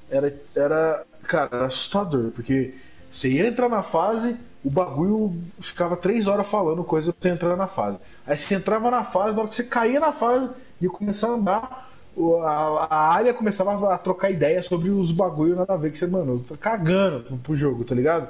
era, 0.08 0.40
era, 0.54 1.04
cara, 1.24 1.50
era 1.52 1.66
assustador, 1.66 2.30
porque 2.30 2.74
você 3.10 3.28
ia 3.28 3.48
entrar 3.48 3.68
na 3.68 3.82
fase, 3.82 4.36
o 4.64 4.70
bagulho 4.70 5.42
ficava 5.60 5.96
três 5.96 6.26
horas 6.26 6.46
falando 6.48 6.82
coisa 6.84 7.14
você 7.18 7.28
entrar 7.28 7.56
na 7.56 7.66
fase. 7.66 7.98
Aí 8.26 8.36
você 8.36 8.54
entrava 8.56 8.90
na 8.90 9.04
fase, 9.04 9.34
na 9.34 9.40
hora 9.40 9.48
que 9.48 9.54
você 9.56 9.64
caía 9.64 10.00
na 10.00 10.12
fase 10.12 10.50
e 10.80 10.88
começar 10.88 11.28
a 11.28 11.32
andar, 11.32 11.90
o- 12.16 12.36
a, 12.38 12.88
área 13.12 13.34
começava 13.34 13.94
a 13.94 13.98
trocar 13.98 14.30
ideias 14.30 14.66
sobre 14.66 14.90
os 14.90 15.12
bagulho 15.12 15.56
nada 15.56 15.74
a 15.74 15.76
ver, 15.76 15.92
que 15.92 15.98
você, 15.98 16.06
mano, 16.06 16.40
tá 16.40 16.56
cagando 16.56 17.38
pro, 17.42 17.54
jogo, 17.56 17.84
tá 17.84 17.94
ligado? 17.94 18.28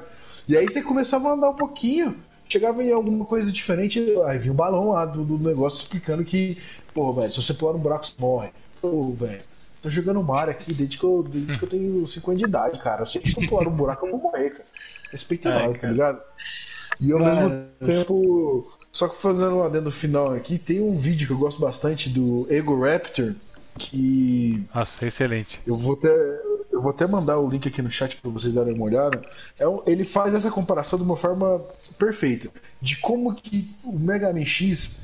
E 0.48 0.56
aí 0.56 0.68
você 0.68 0.82
começava 0.82 1.28
a 1.28 1.32
andar 1.32 1.50
um 1.50 1.54
pouquinho, 1.56 2.16
chegava 2.48 2.82
em 2.82 2.92
alguma 2.92 3.24
coisa 3.24 3.50
diferente, 3.52 4.00
aí 4.26 4.38
vinha 4.38 4.52
um 4.52 4.56
balão 4.56 4.90
lá 4.90 5.04
do, 5.06 5.24
do 5.24 5.38
negócio 5.38 5.80
explicando 5.82 6.24
que, 6.24 6.58
pô, 6.92 7.12
velho, 7.12 7.32
se 7.32 7.40
você 7.42 7.54
pular 7.54 7.72
no 7.74 7.78
buraco, 7.78 8.06
você 8.06 8.14
morre. 8.18 8.50
Pô, 8.80 9.10
velho, 9.12 9.42
tô 9.84 9.90
jogando 9.90 10.22
Mario 10.22 10.50
aqui 10.52 10.72
desde 10.72 10.96
que, 10.96 11.04
eu, 11.04 11.22
desde 11.22 11.58
que 11.58 11.64
eu 11.64 11.68
tenho 11.68 12.08
5 12.08 12.30
anos 12.30 12.42
de 12.42 12.48
idade, 12.48 12.78
cara. 12.78 13.02
Eu 13.02 13.06
sei 13.06 13.20
que 13.20 13.30
se 13.30 13.38
eu 13.40 13.46
pular 13.46 13.64
no 13.64 13.70
buraco, 13.70 14.06
eu 14.06 14.12
vou 14.12 14.20
morrer, 14.20 14.48
cara. 14.50 14.64
Respeita 15.12 15.50
Ai, 15.50 15.68
nós, 15.68 15.78
tá 15.78 15.88
ligado? 15.88 16.20
E 16.98 17.12
ao 17.12 17.18
Mas- 17.18 17.36
mesmo 17.38 17.64
tempo, 17.84 18.72
só 18.90 19.08
que 19.08 19.16
fazendo 19.20 19.58
lá 19.58 19.68
dentro 19.68 19.84
do 19.86 19.92
final 19.92 20.32
aqui, 20.32 20.58
tem 20.58 20.80
um 20.80 20.98
vídeo 20.98 21.26
que 21.26 21.32
eu 21.34 21.38
gosto 21.38 21.60
bastante 21.60 22.08
do 22.08 22.46
Ego 22.50 22.80
Raptor, 22.82 23.34
que 23.76 24.64
Nossa, 24.74 25.04
excelente. 25.06 25.60
eu 25.66 25.76
vou 25.76 25.94
até, 25.94 26.08
eu 26.72 26.80
vou 26.80 26.90
até 26.90 27.06
mandar 27.06 27.38
o 27.38 27.48
link 27.50 27.68
aqui 27.68 27.82
no 27.82 27.90
chat 27.90 28.16
para 28.16 28.30
vocês 28.30 28.52
darem 28.54 28.72
uma 28.74 28.84
olhada. 28.86 29.20
É 29.58 29.68
um- 29.68 29.82
ele 29.86 30.04
faz 30.04 30.32
essa 30.34 30.50
comparação 30.50 30.98
de 30.98 31.04
uma 31.04 31.16
forma 31.16 31.60
perfeita 31.98 32.48
de 32.80 32.96
como 32.96 33.34
que 33.34 33.70
o 33.84 33.92
Mega 33.98 34.32
Man 34.32 34.44
X 34.46 34.98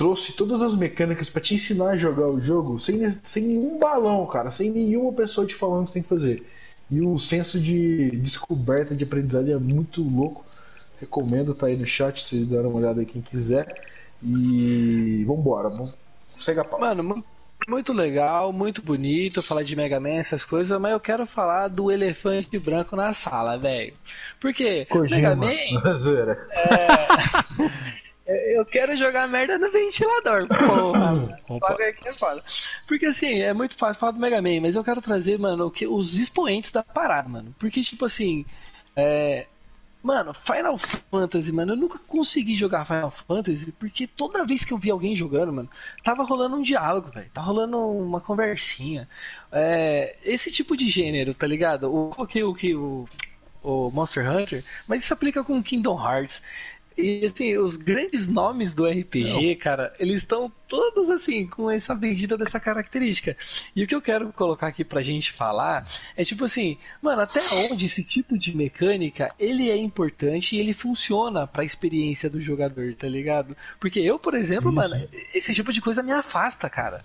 trouxe 0.00 0.32
todas 0.32 0.62
as 0.62 0.74
mecânicas 0.74 1.28
para 1.28 1.42
te 1.42 1.54
ensinar 1.54 1.90
a 1.90 1.96
jogar 1.98 2.26
o 2.26 2.40
jogo 2.40 2.80
sem, 2.80 3.12
sem 3.22 3.42
nenhum 3.42 3.78
balão, 3.78 4.24
cara, 4.24 4.50
sem 4.50 4.70
nenhuma 4.70 5.12
pessoa 5.12 5.46
te 5.46 5.54
falando 5.54 5.82
o 5.82 5.84
que 5.84 5.90
você 5.90 5.92
tem 5.92 6.02
que 6.02 6.08
fazer. 6.08 6.46
E 6.90 7.02
o 7.02 7.18
senso 7.18 7.60
de 7.60 8.10
descoberta 8.12 8.94
de 8.94 9.04
aprendizagem 9.04 9.52
é 9.52 9.58
muito 9.58 10.02
louco. 10.02 10.42
Recomendo, 10.98 11.54
tá 11.54 11.66
aí 11.66 11.76
no 11.76 11.86
chat, 11.86 12.26
vocês 12.26 12.46
deram 12.46 12.70
uma 12.70 12.78
olhada 12.78 13.00
aí 13.00 13.04
quem 13.04 13.20
quiser. 13.20 13.66
E 14.22 15.22
vambora, 15.28 15.68
vamos. 15.68 15.94
Segue 16.40 16.60
a 16.60 16.64
pau. 16.64 16.80
Mano, 16.80 17.22
muito 17.68 17.92
legal, 17.92 18.54
muito 18.54 18.80
bonito 18.80 19.42
falar 19.42 19.64
de 19.64 19.76
Mega 19.76 20.00
Man, 20.00 20.14
essas 20.14 20.46
coisas, 20.46 20.80
mas 20.80 20.92
eu 20.92 21.00
quero 21.00 21.26
falar 21.26 21.68
do 21.68 21.92
elefante 21.92 22.58
branco 22.58 22.96
na 22.96 23.12
sala, 23.12 23.58
velho. 23.58 23.92
Porque 24.40 24.86
Kojima. 24.86 25.36
Mega 25.36 25.36
Man. 25.36 25.50
É, 26.56 28.09
eu 28.56 28.64
quero 28.64 28.96
jogar 28.96 29.28
merda 29.28 29.58
no 29.58 29.70
ventilador, 29.70 30.46
porra. 30.46 31.40
É 32.04 32.12
foda. 32.12 32.42
Porque 32.86 33.06
assim, 33.06 33.40
é 33.40 33.52
muito 33.52 33.74
fácil 33.74 33.98
falar 33.98 34.12
do 34.12 34.20
Mega 34.20 34.40
Man, 34.40 34.60
mas 34.62 34.76
eu 34.76 34.84
quero 34.84 35.02
trazer, 35.02 35.38
mano, 35.38 35.66
o 35.66 35.70
que, 35.70 35.86
os 35.86 36.14
expoentes 36.14 36.70
da 36.70 36.82
parada, 36.82 37.28
mano. 37.28 37.54
Porque, 37.58 37.82
tipo 37.82 38.04
assim, 38.04 38.44
é. 38.94 39.46
Mano, 40.02 40.32
Final 40.32 40.78
Fantasy, 40.78 41.52
mano, 41.52 41.74
eu 41.74 41.76
nunca 41.76 41.98
consegui 41.98 42.56
jogar 42.56 42.86
Final 42.86 43.10
Fantasy 43.10 43.70
porque 43.72 44.06
toda 44.06 44.46
vez 44.46 44.64
que 44.64 44.72
eu 44.72 44.78
vi 44.78 44.90
alguém 44.90 45.14
jogando, 45.14 45.52
mano, 45.52 45.68
tava 46.02 46.24
rolando 46.24 46.56
um 46.56 46.62
diálogo, 46.62 47.10
velho. 47.10 47.28
Tá 47.34 47.42
rolando 47.42 47.78
uma 47.78 48.18
conversinha. 48.18 49.06
É, 49.52 50.16
esse 50.24 50.50
tipo 50.50 50.74
de 50.74 50.88
gênero, 50.88 51.34
tá 51.34 51.46
ligado? 51.46 51.94
O 51.94 52.08
coloquei 52.08 52.42
o 52.42 52.54
que 52.54 52.74
o, 52.74 53.06
o 53.62 53.90
Monster 53.90 54.26
Hunter, 54.26 54.64
mas 54.88 55.02
isso 55.02 55.12
aplica 55.12 55.44
com 55.44 55.62
Kingdom 55.62 56.02
Hearts. 56.02 56.42
E 57.00 57.26
assim, 57.26 57.56
os 57.56 57.76
grandes 57.76 58.28
nomes 58.28 58.74
do 58.74 58.86
RPG, 58.86 59.56
cara, 59.56 59.92
eles 59.98 60.18
estão 60.18 60.52
todos 60.70 61.10
assim, 61.10 61.46
com 61.48 61.68
essa 61.68 61.94
bendita 61.94 62.38
dessa 62.38 62.60
característica. 62.60 63.36
E 63.74 63.82
o 63.82 63.86
que 63.86 63.94
eu 63.94 64.00
quero 64.00 64.32
colocar 64.32 64.68
aqui 64.68 64.84
pra 64.84 65.02
gente 65.02 65.32
falar 65.32 65.84
é 66.16 66.22
tipo 66.22 66.44
assim, 66.44 66.78
mano, 67.02 67.22
até 67.22 67.40
onde 67.54 67.86
esse 67.86 68.04
tipo 68.04 68.38
de 68.38 68.56
mecânica 68.56 69.34
ele 69.38 69.68
é 69.68 69.76
importante 69.76 70.54
e 70.54 70.60
ele 70.60 70.72
funciona 70.72 71.46
pra 71.46 71.64
experiência 71.64 72.30
do 72.30 72.40
jogador, 72.40 72.94
tá 72.94 73.08
ligado? 73.08 73.56
Porque 73.80 73.98
eu, 73.98 74.18
por 74.18 74.34
exemplo, 74.34 74.70
Sim, 74.70 74.76
mano, 74.76 74.94
sim. 74.94 75.08
esse 75.34 75.52
tipo 75.52 75.72
de 75.72 75.80
coisa 75.80 76.02
me 76.02 76.12
afasta, 76.12 76.70
cara. 76.70 76.98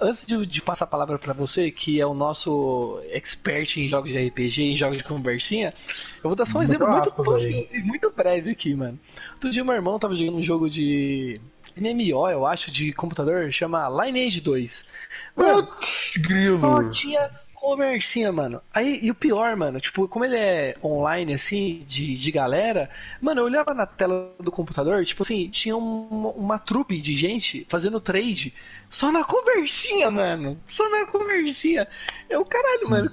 Antes 0.00 0.26
de, 0.26 0.46
de 0.46 0.62
passar 0.62 0.84
a 0.84 0.88
palavra 0.88 1.18
pra 1.18 1.34
você, 1.34 1.70
que 1.70 2.00
é 2.00 2.06
o 2.06 2.14
nosso 2.14 2.98
expert 3.10 3.76
em 3.76 3.88
jogos 3.88 4.10
de 4.10 4.26
RPG, 4.28 4.62
em 4.62 4.76
jogos 4.76 4.96
de 4.96 5.04
conversinha, 5.04 5.74
eu 6.16 6.30
vou 6.30 6.34
dar 6.34 6.46
só 6.46 6.58
um 6.58 6.62
Muito 6.62 6.70
exemplo 6.70 6.90
muito 6.90 7.10
tosco 7.10 7.52
muito 7.84 8.10
breve 8.10 8.50
aqui, 8.50 8.74
mano. 8.74 8.98
Outro 9.42 9.50
dia 9.50 9.64
meu 9.64 9.74
irmão 9.74 9.98
tava 9.98 10.14
jogando 10.14 10.36
um 10.36 10.42
jogo 10.42 10.70
de 10.70 11.40
MMO, 11.76 12.30
eu 12.30 12.46
acho, 12.46 12.70
de 12.70 12.92
computador, 12.92 13.50
chama 13.50 13.88
Lineage 13.88 14.40
2. 14.40 14.86
Mano, 15.34 15.66
Putz, 15.66 16.12
só 16.14 16.20
grilo. 16.28 16.90
tinha 16.90 17.28
conversinha, 17.62 18.32
mano. 18.32 18.60
Aí, 18.74 18.98
e 19.02 19.10
o 19.10 19.14
pior, 19.14 19.56
mano, 19.56 19.80
tipo, 19.80 20.08
como 20.08 20.24
ele 20.24 20.36
é 20.36 20.76
online, 20.82 21.32
assim, 21.34 21.84
de, 21.86 22.16
de 22.16 22.30
galera, 22.32 22.90
mano, 23.20 23.40
eu 23.40 23.44
olhava 23.44 23.72
na 23.72 23.86
tela 23.86 24.34
do 24.40 24.50
computador, 24.50 25.04
tipo 25.04 25.22
assim, 25.22 25.48
tinha 25.48 25.76
um- 25.76 26.28
uma 26.36 26.58
trupe 26.58 27.00
de 27.00 27.14
gente 27.14 27.66
fazendo 27.68 28.00
trade 28.00 28.52
só 28.88 29.10
na 29.12 29.24
conversinha, 29.24 30.10
mano. 30.10 30.60
Só 30.66 30.88
na 30.90 31.06
conversinha. 31.06 31.86
Eu, 32.28 32.44
caralho, 32.44 32.90
mano. 32.90 33.10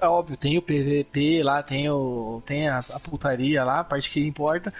É 0.00 0.06
Óbvio, 0.06 0.36
tem 0.36 0.58
o 0.58 0.62
PVP 0.62 1.42
lá, 1.42 1.62
tem, 1.62 1.88
o, 1.90 2.42
tem 2.44 2.68
a, 2.68 2.78
a 2.78 3.00
putaria 3.00 3.62
lá, 3.64 3.80
a 3.80 3.84
parte 3.84 4.10
que 4.10 4.26
importa. 4.26 4.72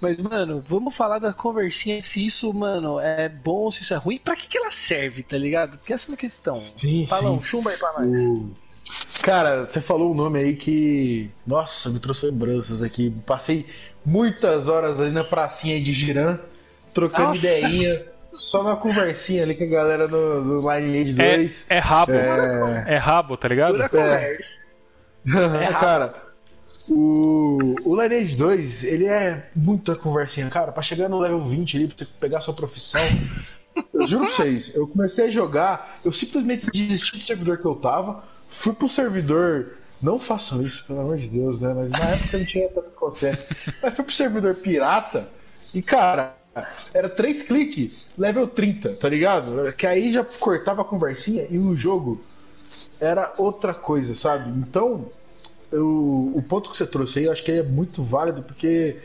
Mas, 0.00 0.18
mano, 0.18 0.60
vamos 0.60 0.94
falar 0.94 1.18
da 1.18 1.32
conversinha, 1.32 2.00
se 2.00 2.24
isso, 2.26 2.52
mano, 2.52 3.00
é 3.00 3.28
bom, 3.28 3.70
se 3.70 3.82
isso 3.82 3.94
é 3.94 3.96
ruim, 3.96 4.18
pra 4.18 4.36
que, 4.36 4.48
que 4.48 4.58
ela 4.58 4.70
serve, 4.70 5.22
tá 5.22 5.38
ligado? 5.38 5.78
Porque 5.78 5.92
essa 5.92 6.10
é 6.10 6.14
a 6.14 6.16
questão. 6.16 6.72
Sim, 6.76 7.06
Falão, 7.06 7.40
sim. 7.40 7.42
chumba 7.42 7.70
aí 7.70 7.78
pra 7.78 7.92
nós. 7.92 8.23
Cara, 9.22 9.64
você 9.64 9.80
falou 9.80 10.12
um 10.12 10.14
nome 10.14 10.38
aí 10.38 10.56
que. 10.56 11.30
Nossa, 11.46 11.88
me 11.88 11.98
trouxe 11.98 12.26
lembranças 12.26 12.82
aqui. 12.82 13.10
Passei 13.26 13.66
muitas 14.04 14.68
horas 14.68 15.00
ali 15.00 15.10
na 15.10 15.24
pracinha 15.24 15.80
de 15.80 15.92
Girã, 15.92 16.38
trocando 16.92 17.28
Nossa. 17.28 17.46
ideinha, 17.46 18.02
só 18.34 18.62
na 18.62 18.76
conversinha 18.76 19.42
ali 19.42 19.54
com 19.54 19.64
a 19.64 19.68
galera 19.68 20.06
do, 20.06 20.60
do 20.60 20.70
Lineage 20.70 21.20
É, 21.20 21.36
2. 21.36 21.66
é 21.70 21.78
rabo. 21.78 22.12
É. 22.12 22.84
É 22.94 22.96
rabo, 22.96 23.36
tá 23.36 23.48
ligado? 23.48 23.72
Pura 23.74 23.88
conversa. 23.88 24.64
É, 25.66 25.72
cara, 25.72 26.12
o, 26.86 27.74
o 27.82 28.02
Lineage 28.02 28.36
2, 28.36 28.84
ele 28.84 29.06
é 29.06 29.48
muita 29.56 29.96
conversinha. 29.96 30.50
Cara, 30.50 30.70
pra 30.70 30.82
chegar 30.82 31.08
no 31.08 31.18
level 31.18 31.40
20 31.40 31.76
ali, 31.78 31.86
pra 31.88 31.96
você 32.04 32.12
pegar 32.20 32.38
a 32.38 32.40
sua 32.42 32.52
profissão. 32.52 33.00
Juro 34.06 34.26
pra 34.26 34.34
vocês, 34.34 34.74
eu 34.74 34.86
comecei 34.86 35.26
a 35.26 35.30
jogar, 35.30 36.00
eu 36.04 36.12
simplesmente 36.12 36.70
desisti 36.70 37.18
do 37.18 37.24
servidor 37.24 37.58
que 37.58 37.64
eu 37.66 37.74
tava, 37.76 38.22
fui 38.48 38.72
pro 38.72 38.88
servidor. 38.88 39.78
Não 40.02 40.18
façam 40.18 40.62
isso, 40.62 40.84
pelo 40.86 41.00
amor 41.00 41.16
de 41.16 41.28
Deus, 41.28 41.58
né? 41.60 41.72
Mas 41.74 41.90
na 41.90 42.10
época 42.10 42.36
não 42.38 42.44
tinha 42.44 42.68
tanto 42.68 42.90
processo. 42.90 43.46
Mas 43.82 43.94
fui 43.94 44.04
pro 44.04 44.14
servidor 44.14 44.54
pirata 44.56 45.28
e, 45.72 45.80
cara, 45.80 46.36
era 46.92 47.08
três 47.08 47.42
cliques, 47.44 48.06
level 48.18 48.46
30, 48.46 48.94
tá 48.94 49.08
ligado? 49.08 49.72
Que 49.72 49.86
aí 49.86 50.12
já 50.12 50.22
cortava 50.24 50.82
a 50.82 50.84
conversinha 50.84 51.46
e 51.50 51.58
o 51.58 51.74
jogo 51.76 52.20
era 53.00 53.32
outra 53.38 53.74
coisa, 53.74 54.14
sabe? 54.14 54.50
Então, 54.50 55.10
eu- 55.72 56.32
o 56.34 56.42
ponto 56.42 56.70
que 56.70 56.76
você 56.76 56.86
trouxe 56.86 57.20
aí, 57.20 57.24
eu 57.26 57.32
acho 57.32 57.44
que 57.44 57.52
é 57.52 57.62
muito 57.62 58.02
válido, 58.02 58.42
porque 58.42 58.98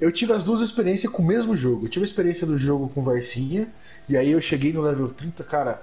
eu 0.00 0.10
tive 0.12 0.32
as 0.32 0.42
duas 0.42 0.60
experiências 0.60 1.10
com 1.12 1.22
o 1.22 1.26
mesmo 1.26 1.56
jogo. 1.56 1.86
Eu 1.86 1.90
tive 1.90 2.04
a 2.04 2.08
experiência 2.08 2.46
do 2.46 2.58
jogo 2.58 2.88
com 2.88 3.02
Varsinha, 3.02 3.68
e 4.08 4.16
aí 4.16 4.30
eu 4.30 4.40
cheguei 4.40 4.72
no 4.72 4.82
level 4.82 5.08
30, 5.08 5.44
cara, 5.44 5.82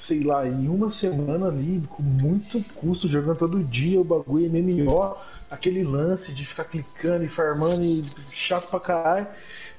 sei 0.00 0.22
lá, 0.22 0.46
em 0.46 0.68
uma 0.68 0.90
semana 0.90 1.48
ali, 1.48 1.82
com 1.88 2.02
muito 2.02 2.62
custo, 2.74 3.08
jogando 3.08 3.36
todo 3.38 3.62
dia 3.64 4.00
o 4.00 4.04
bagulho 4.04 4.50
MMO, 4.50 5.16
aquele 5.50 5.82
lance 5.84 6.32
de 6.32 6.44
ficar 6.46 6.64
clicando 6.64 7.24
e 7.24 7.28
farmando 7.28 7.82
e 7.84 8.04
chato 8.30 8.68
pra 8.68 8.80
caralho. 8.80 9.26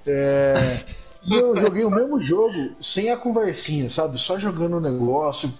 É, 0.06 0.84
E 1.24 1.36
eu 1.36 1.56
joguei 1.58 1.84
o 1.84 1.92
mesmo 1.92 2.20
jogo 2.20 2.76
sem 2.82 3.12
a 3.12 3.18
conversinha, 3.18 3.90
sabe? 3.92 4.20
Só 4.20 4.40
jogando 4.40 4.78
o 4.78 4.80
negócio, 4.80 5.54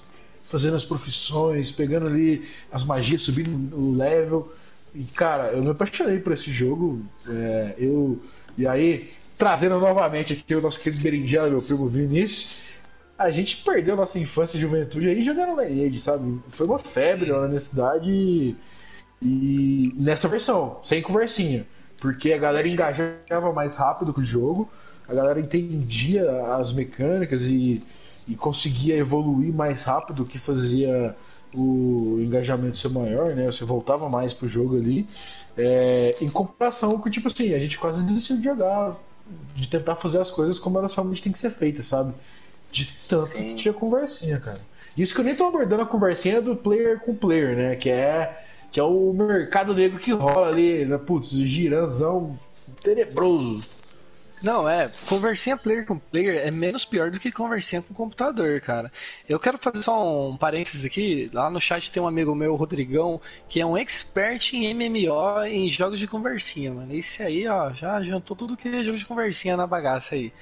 fazendo 0.48 0.76
as 0.76 0.84
profissões, 0.84 1.72
pegando 1.72 2.08
ali 2.08 2.48
as 2.72 2.84
magias, 2.84 3.22
subindo 3.22 3.76
o 3.76 3.96
level. 3.96 4.52
E, 4.94 5.04
cara, 5.04 5.52
eu 5.54 5.64
me 5.64 5.70
apaixonei 5.70 6.20
por 6.20 6.34
esse 6.34 6.52
jogo. 6.52 7.06
É, 7.28 7.76
eu 7.78 8.20
E 8.58 8.68
aí, 8.68 9.12
trazendo 9.42 9.80
novamente 9.80 10.34
aqui 10.34 10.54
o 10.54 10.62
nosso 10.62 10.80
querido 10.80 11.02
Berinjela, 11.02 11.50
meu 11.50 11.64
primo 11.64 11.88
Vinícius, 11.88 12.60
a 13.18 13.32
gente 13.32 13.58
perdeu 13.64 13.96
nossa 13.96 14.20
infância 14.20 14.56
e 14.56 14.60
juventude 14.60 15.10
aí 15.10 15.24
jogando 15.24 15.60
Lineage, 15.60 16.00
sabe? 16.00 16.40
Foi 16.50 16.68
uma 16.68 16.78
febre 16.78 17.32
lá 17.32 17.42
na 17.42 17.48
minha 17.48 17.60
cidade 17.60 18.12
e, 18.12 18.56
e 19.20 19.96
nessa 19.98 20.28
versão, 20.28 20.78
sem 20.84 21.02
conversinha. 21.02 21.66
Porque 22.00 22.32
a 22.34 22.38
galera 22.38 22.68
engajava 22.68 23.52
mais 23.52 23.76
rápido 23.76 24.14
com 24.14 24.22
o 24.22 24.24
jogo, 24.24 24.70
a 25.10 25.14
galera 25.16 25.40
entendia 25.40 26.24
as 26.56 26.72
mecânicas 26.72 27.48
e, 27.48 27.82
e 28.28 28.36
conseguia 28.36 28.96
evoluir 28.96 29.52
mais 29.52 29.84
rápido, 29.86 30.22
o 30.22 30.26
que 30.28 30.38
fazia 30.38 31.16
o 31.52 32.20
engajamento 32.20 32.78
ser 32.78 32.90
maior, 32.90 33.34
né? 33.34 33.48
Você 33.48 33.66
voltava 33.66 34.08
mais 34.08 34.36
pro 34.36 34.48
jogo 34.48 34.78
ali. 34.78 35.10
É, 35.58 36.16
em 36.22 36.30
comparação 36.30 37.00
com, 37.00 37.10
tipo 37.10 37.28
assim, 37.28 37.56
a 37.56 37.60
gente 37.60 37.80
quase 37.80 38.04
desistiu 38.04 38.38
de 38.38 38.44
jogar, 38.44 38.96
de 39.56 39.68
tentar 39.68 39.96
fazer 39.96 40.20
as 40.20 40.32
coisas 40.32 40.60
como 40.60 40.78
elas 40.78 40.94
realmente 40.94 41.24
têm 41.24 41.32
que 41.32 41.40
ser 41.40 41.50
feitas, 41.50 41.88
sabe? 41.88 42.14
De 42.72 42.86
tanto 43.08 43.38
Sim. 43.38 43.50
que 43.50 43.56
tinha 43.56 43.74
conversinha, 43.74 44.40
cara. 44.40 44.62
Isso 44.98 45.14
que 45.14 45.22
eu 45.22 45.26
nem 45.26 45.36
tô 45.36 45.46
abordando 45.46 45.84
a 45.84 45.86
conversinha 45.86 46.42
do 46.42 46.56
player 46.56 47.00
com 47.00 47.16
player, 47.16 47.56
né? 47.56 47.76
Que 47.76 47.90
é, 47.90 48.38
que 48.72 48.80
é 48.80 48.84
o 48.84 49.14
mercado 49.14 49.74
negro 49.74 50.00
que 50.00 50.12
rola 50.12 50.48
ali, 50.48 50.86
né? 50.86 50.98
Putz, 50.98 51.32
giranzão 51.32 52.38
tenebroso. 52.84 53.64
Não, 54.42 54.68
é, 54.68 54.90
conversinha 55.06 55.56
player 55.56 55.86
com 55.86 56.00
player 56.00 56.46
é 56.46 56.50
menos 56.50 56.84
pior 56.84 57.12
do 57.12 57.20
que 57.20 57.32
conversinha 57.32 57.82
com 57.82 57.94
computador, 57.94 58.60
cara. 58.60 58.92
Eu 59.30 59.40
quero 59.40 59.58
fazer 59.60 59.84
só 59.84 60.30
um 60.30 60.36
parênteses 60.36 60.84
aqui. 60.84 61.30
Lá 61.32 61.48
no 61.50 61.62
chat 61.62 61.92
tem 61.92 62.02
um 62.02 62.08
amigo 62.08 62.34
meu, 62.34 62.56
Rodrigão, 62.56 63.22
que 63.48 63.62
é 63.62 63.66
um 63.66 63.78
expert 63.78 64.54
em 64.54 64.74
MMO 64.74 65.44
em 65.46 65.70
jogos 65.70 66.00
de 66.00 66.08
conversinha, 66.08 66.74
mano. 66.74 66.92
Esse 66.94 67.22
aí, 67.22 67.48
ó, 67.48 67.72
já 67.72 68.02
jantou 68.02 68.36
tudo 68.36 68.58
que 68.58 68.68
é 68.68 68.84
jogo 68.84 68.98
de 68.98 69.06
conversinha 69.06 69.56
na 69.56 69.68
bagaça 69.68 70.16
aí. 70.16 70.34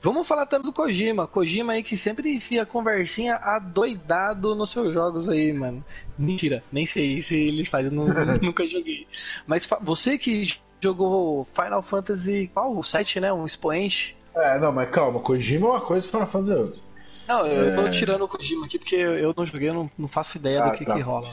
Vamos 0.00 0.26
falar 0.26 0.46
também 0.46 0.66
do 0.66 0.72
Kojima. 0.72 1.26
Kojima 1.26 1.74
aí 1.74 1.82
que 1.82 1.96
sempre 1.96 2.30
enfia 2.34 2.64
conversinha 2.64 3.36
adoidado 3.36 4.54
nos 4.54 4.70
seus 4.70 4.92
jogos 4.94 5.28
aí, 5.28 5.52
mano. 5.52 5.84
Mentira, 6.18 6.62
nem 6.72 6.86
sei 6.86 7.20
se 7.20 7.36
ele 7.36 7.64
faz, 7.66 7.84
eu 7.86 7.92
nu- 7.92 8.08
nunca 8.40 8.66
joguei. 8.66 9.06
Mas 9.46 9.68
você 9.82 10.16
que 10.16 10.46
jogou 10.82 11.46
Final 11.54 11.82
Fantasy, 11.82 12.50
qual? 12.52 12.76
O 12.76 12.82
7, 12.82 13.20
né? 13.20 13.32
Um 13.32 13.46
expoente. 13.46 14.16
É, 14.34 14.58
não, 14.58 14.72
mas 14.72 14.90
calma, 14.90 15.20
Kojima 15.20 15.66
é 15.66 15.70
uma 15.70 15.80
coisa 15.80 16.08
para 16.08 16.26
fazer 16.26 16.54
outra. 16.54 16.80
Não, 17.28 17.46
eu 17.46 17.74
tô 17.76 17.82
É. 17.82 17.90
tirando 17.90 18.22
o 18.22 18.28
Kojima 18.28 18.66
aqui 18.66 18.78
porque 18.78 18.96
eu 18.96 19.32
não 19.36 19.44
joguei, 19.46 19.68
eu 19.68 19.74
não, 19.74 19.90
não 19.96 20.08
faço 20.08 20.38
ideia 20.38 20.64
Ah, 20.64 20.70
do 20.70 20.78
que, 20.78 20.84
tá. 20.84 20.94
que 20.94 21.00
rola. 21.00 21.28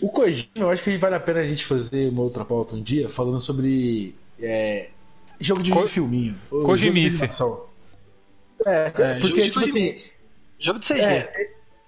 O 0.00 0.08
Kojima, 0.08 0.48
eu 0.56 0.70
acho 0.70 0.82
que 0.82 0.96
vale 0.96 1.14
a 1.14 1.20
pena 1.20 1.40
a 1.40 1.44
gente 1.46 1.64
fazer 1.64 2.08
uma 2.10 2.22
outra 2.22 2.44
pauta 2.44 2.74
um 2.74 2.82
dia 2.82 3.08
falando 3.08 3.40
sobre 3.40 4.14
é, 4.40 4.88
jogo 5.40 5.62
de 5.62 5.70
Co- 5.70 5.86
filminho. 5.86 6.34
Kojimice. 6.48 7.22
É, 8.64 8.92
É, 8.96 9.20
porque, 9.20 9.42
tipo 9.42 9.60
assim. 9.60 9.94
Jogo 10.58 10.78
de 10.78 10.86
CG. 10.86 11.00
É, 11.00 11.32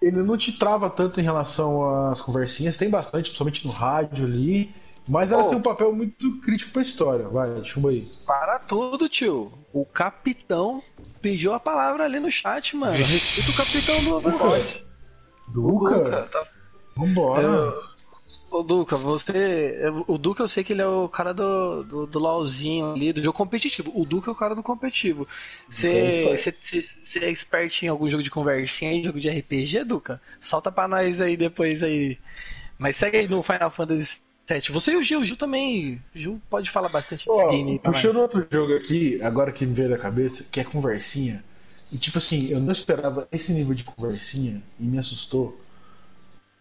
ele 0.02 0.22
não 0.22 0.36
te 0.36 0.52
trava 0.52 0.90
tanto 0.90 1.20
em 1.20 1.22
relação 1.22 2.08
às 2.10 2.20
conversinhas, 2.20 2.76
tem 2.76 2.90
bastante, 2.90 3.30
principalmente 3.30 3.66
no 3.66 3.72
rádio 3.72 4.24
ali. 4.26 4.70
Mas 5.06 5.30
elas 5.32 5.46
Oh. 5.46 5.48
têm 5.50 5.58
um 5.58 5.62
papel 5.62 5.92
muito 5.94 6.40
crítico 6.40 6.72
pra 6.72 6.82
história. 6.82 7.28
Vai, 7.28 7.62
chuma 7.64 7.90
aí. 7.90 8.08
Para 8.26 8.58
tudo, 8.58 9.08
tio. 9.08 9.52
O 9.72 9.84
capitão 9.84 10.82
pediu 11.20 11.52
a 11.52 11.60
palavra 11.60 12.04
ali 12.04 12.18
no 12.18 12.30
chat, 12.30 12.74
mano. 12.76 12.92
Respeita 12.94 13.50
o 13.50 13.54
capitão 13.54 14.04
do 14.04 14.14
Overwatch. 14.16 14.84
Duca, 15.48 16.22
tá? 16.30 16.46
vambora. 16.96 17.42
Eu- 17.42 17.94
Ô, 18.50 18.62
Duca, 18.62 18.96
você. 18.96 19.80
O 20.06 20.16
Duca 20.16 20.44
eu 20.44 20.48
sei 20.48 20.62
que 20.62 20.72
ele 20.72 20.80
é 20.82 20.86
o 20.86 21.08
cara 21.08 21.34
do, 21.34 21.82
do, 21.82 22.06
do 22.06 22.18
LOLzinho 22.20 22.92
ali, 22.92 23.12
do 23.12 23.20
jogo 23.20 23.36
competitivo. 23.36 23.90
O 24.00 24.04
Duca 24.06 24.30
é 24.30 24.32
o 24.32 24.36
cara 24.36 24.54
do 24.54 24.62
competitivo. 24.62 25.26
Você 25.68 25.88
É 25.90 26.36
você- 26.36 26.52
você- 26.52 26.80
você 26.80 27.18
é 27.18 27.30
expert 27.30 27.82
em 27.82 27.88
algum 27.88 28.08
jogo 28.08 28.22
de 28.22 28.30
conversinha 28.30 28.92
aí, 28.92 29.02
jogo 29.02 29.18
de 29.18 29.28
RPG, 29.28 29.82
Duca? 29.84 30.20
Solta 30.40 30.70
pra 30.70 30.86
nós 30.86 31.20
aí 31.20 31.36
depois 31.36 31.82
aí. 31.82 32.16
Mas 32.78 32.94
segue 32.96 33.18
aí 33.18 33.28
no 33.28 33.42
Final 33.42 33.70
Fantasy 33.72 34.20
VII. 34.48 34.72
Você 34.72 34.92
e 34.92 34.96
o 34.96 35.02
Gil, 35.02 35.20
o 35.20 35.24
Gil 35.24 35.36
também. 35.36 36.00
O 36.14 36.18
Gil 36.18 36.42
pode 36.50 36.70
falar 36.70 36.88
bastante 36.88 37.26
desse 37.26 37.44
Ó, 37.44 37.50
game 37.50 37.78
puxando 37.78 38.16
outro 38.16 38.46
jogo 38.50 38.74
aqui, 38.74 39.20
agora 39.22 39.52
que 39.52 39.66
me 39.66 39.72
veio 39.74 39.90
na 39.90 39.98
cabeça, 39.98 40.44
que 40.50 40.60
é 40.60 40.64
conversinha. 40.64 41.44
E 41.92 41.98
tipo 41.98 42.18
assim, 42.18 42.48
eu 42.48 42.60
não 42.60 42.72
esperava 42.72 43.28
esse 43.30 43.52
nível 43.52 43.74
de 43.74 43.84
conversinha 43.84 44.62
e 44.78 44.84
me 44.84 44.98
assustou. 44.98 45.60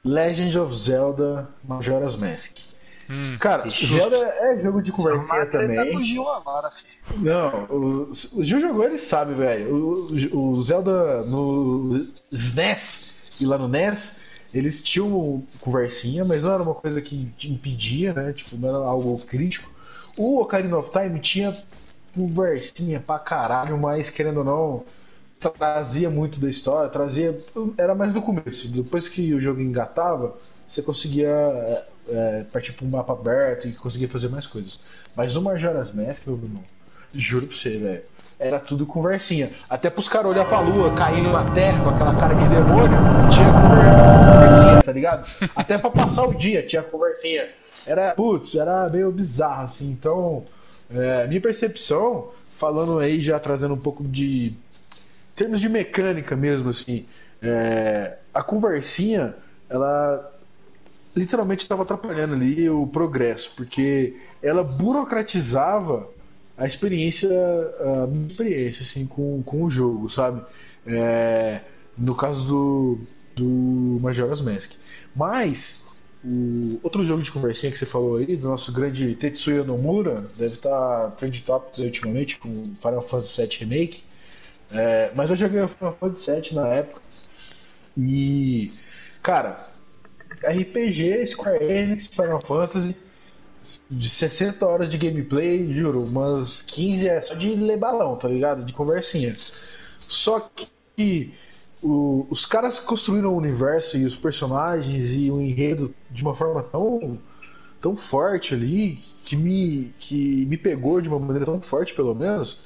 Legend 0.06 0.60
of 0.60 0.76
Zelda 0.76 1.50
Majora's 1.64 2.16
Mask. 2.16 2.58
Hum. 3.10 3.38
Cara. 3.38 3.70
Zelda 3.70 4.18
é 4.18 4.62
jogo 4.62 4.82
de 4.82 4.92
conversinha 4.92 5.46
com 5.46 5.52
também. 5.52 5.98
o 5.98 6.04
Gil 6.04 6.28
agora, 6.30 6.70
filho. 6.72 7.22
Não, 7.22 7.66
o, 7.66 8.12
o 8.12 8.44
Gil 8.44 8.60
jogou, 8.60 8.86
ele 8.86 8.98
sabe, 8.98 9.34
velho. 9.34 9.74
O, 9.76 10.56
o 10.56 10.64
Zelda 10.64 11.24
no 11.24 12.08
SNES 12.32 13.14
e 13.40 13.46
lá 13.46 13.58
no 13.58 13.68
NES, 13.68 14.18
eles 14.54 14.84
tinham 14.84 15.44
conversinha, 15.60 16.24
mas 16.24 16.44
não 16.44 16.54
era 16.54 16.62
uma 16.64 16.76
coisa 16.76 17.02
que 17.02 17.32
impedia, 17.44 18.14
né? 18.14 18.34
Tipo, 18.34 18.56
não 18.58 18.70
era 18.70 18.78
algo 18.78 19.18
crítico. 19.26 19.72
O 20.16 20.40
Ocarina 20.40 20.78
of 20.78 20.92
Time 20.92 21.20
tinha 21.20 21.58
conversinha 22.16 23.00
pra 23.00 23.18
caralho, 23.18 23.78
mas 23.78 24.10
querendo 24.10 24.38
ou 24.38 24.44
não, 24.44 24.84
trazia 25.52 26.10
muito 26.10 26.40
da 26.40 26.50
história, 26.50 26.90
trazia. 26.90 27.38
Era 27.78 27.96
mais 27.96 28.14
do 28.14 28.22
começo. 28.22 28.68
Depois 28.68 29.08
que 29.08 29.34
o 29.34 29.42
jogo 29.42 29.60
engatava, 29.60 30.38
você 30.70 30.82
conseguia 30.82 31.30
é, 31.30 31.86
é, 32.10 32.46
partir 32.52 32.74
pra 32.74 32.86
um 32.86 32.90
mapa 32.90 33.14
aberto 33.14 33.68
e 33.68 33.74
conseguia 33.74 34.08
fazer 34.08 34.30
mais 34.30 34.48
coisas. 34.48 34.80
Mas 35.16 35.36
no 35.36 35.42
Majora's 35.42 35.94
Mask, 35.94 36.28
meu 36.28 36.38
irmão, 36.38 36.64
juro 37.14 37.48
pra 37.48 37.56
você, 37.56 37.78
velho. 37.78 38.02
Era 38.40 38.60
tudo 38.60 38.86
conversinha. 38.86 39.52
Até 39.70 39.90
pros 39.90 40.10
caras 40.10 40.32
olhar 40.32 40.46
pra 40.46 40.60
lua, 40.60 40.92
caindo 40.92 41.32
na 41.32 41.44
terra 41.44 41.82
com 41.82 41.90
aquela 41.90 42.14
cara 42.14 42.34
de 42.36 42.48
demônio, 42.48 43.00
tinha 43.30 43.52
conversinha, 43.54 43.83
ligado? 44.94 45.28
Até 45.56 45.78
pra 45.78 45.90
passar 45.90 46.26
o 46.26 46.34
dia 46.34 46.66
tinha 46.66 46.82
conversinha. 46.82 47.50
Era, 47.86 48.14
putz, 48.14 48.56
era 48.56 48.88
meio 48.90 49.12
bizarro, 49.12 49.66
assim. 49.66 49.92
Então, 49.92 50.46
é, 50.90 51.28
minha 51.28 51.42
percepção, 51.42 52.32
falando 52.56 53.00
aí, 53.00 53.22
já 53.22 53.40
trazendo 53.40 53.74
um 53.74 53.80
pouco 53.80 54.04
de 54.04 54.54
em 55.34 55.36
termos 55.36 55.60
de 55.60 55.68
mecânica 55.68 56.36
mesmo, 56.36 56.70
assim, 56.70 57.08
é, 57.42 58.18
a 58.32 58.44
conversinha, 58.44 59.36
ela 59.68 60.32
literalmente 61.16 61.64
estava 61.64 61.82
atrapalhando 61.82 62.36
ali 62.36 62.70
o 62.70 62.86
progresso, 62.86 63.52
porque 63.56 64.16
ela 64.42 64.64
burocratizava 64.64 66.08
a 66.56 66.68
experiência, 66.68 67.30
a 68.04 68.08
minha 68.08 68.28
experiência, 68.28 68.84
assim, 68.84 69.08
com, 69.08 69.42
com 69.44 69.64
o 69.64 69.70
jogo, 69.70 70.08
sabe? 70.08 70.42
É, 70.86 71.62
no 71.98 72.14
caso 72.16 72.46
do, 72.46 73.00
do 73.36 74.00
Majora's 74.02 74.42
Mask. 74.42 74.74
Mas, 75.16 75.84
o 76.24 76.80
outro 76.84 77.06
jogo 77.06 77.22
de 77.22 77.32
conversinha 77.32 77.72
que 77.72 77.78
você 77.78 77.86
falou 77.86 78.18
aí, 78.18 78.36
do 78.36 78.48
nosso 78.48 78.72
grande 78.72 79.16
Tetsuya 79.16 79.64
Nomura, 79.64 80.26
deve 80.38 80.56
estar 80.56 81.12
trend 81.12 81.44
topics 81.44 81.80
ultimamente, 81.80 82.38
com 82.38 82.74
Final 82.82 83.02
Fantasy 83.02 83.42
VII 83.42 83.58
Remake, 83.60 84.04
é, 84.72 85.12
mas 85.16 85.30
eu 85.30 85.36
joguei 85.36 85.68
Final 85.68 85.98
Fantasy 86.00 86.32
VII 86.32 86.56
na 86.56 86.68
época. 86.68 87.02
E, 87.98 88.72
cara, 89.22 89.70
RPG, 90.44 91.28
Square 91.28 91.64
Enix, 91.64 92.08
Final 92.08 92.42
Fantasy, 92.42 92.96
de 93.90 94.10
60 94.10 94.66
horas 94.66 94.90
de 94.90 94.98
gameplay, 94.98 95.72
juro, 95.72 96.04
umas 96.04 96.62
15 96.62 97.08
é 97.08 97.22
só 97.22 97.34
de 97.34 97.56
ler 97.56 97.78
balão, 97.78 98.16
tá 98.16 98.28
ligado? 98.28 98.66
De 98.66 98.74
conversinha. 98.74 99.36
Só 100.08 100.50
que 100.96 101.34
o- 101.84 102.28
os 102.30 102.46
caras 102.46 102.80
construíram 102.80 103.34
o 103.34 103.38
universo 103.38 103.98
e 103.98 104.06
os 104.06 104.16
personagens 104.16 105.14
e 105.14 105.30
o 105.32 105.42
enredo 105.42 105.94
de 106.10 106.24
uma 106.24 106.36
forma 106.36 106.64
tão, 106.64 107.20
tão 107.82 107.96
forte 107.96 108.54
ali, 108.54 108.98
que 109.26 109.36
me, 109.36 109.94
que 110.00 110.46
me 110.48 110.58
pegou 110.58 111.02
de 111.02 111.10
uma 111.10 111.20
maneira 111.20 111.46
tão 111.46 111.62
forte, 111.62 111.94
pelo 111.94 112.16
menos, 112.16 112.60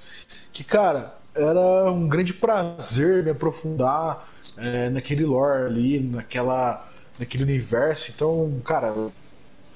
que, 0.54 0.64
cara, 0.64 1.16
era 1.36 1.92
um 1.92 2.08
grande 2.08 2.34
prazer 2.34 3.24
me 3.24 3.32
aprofundar 3.32 4.28
é, 4.58 4.90
naquele 4.90 5.26
lore 5.26 5.66
ali, 5.66 6.00
naquela, 6.00 6.88
naquele 7.20 7.44
universo. 7.44 8.12
Então, 8.12 8.62
cara, 8.66 8.94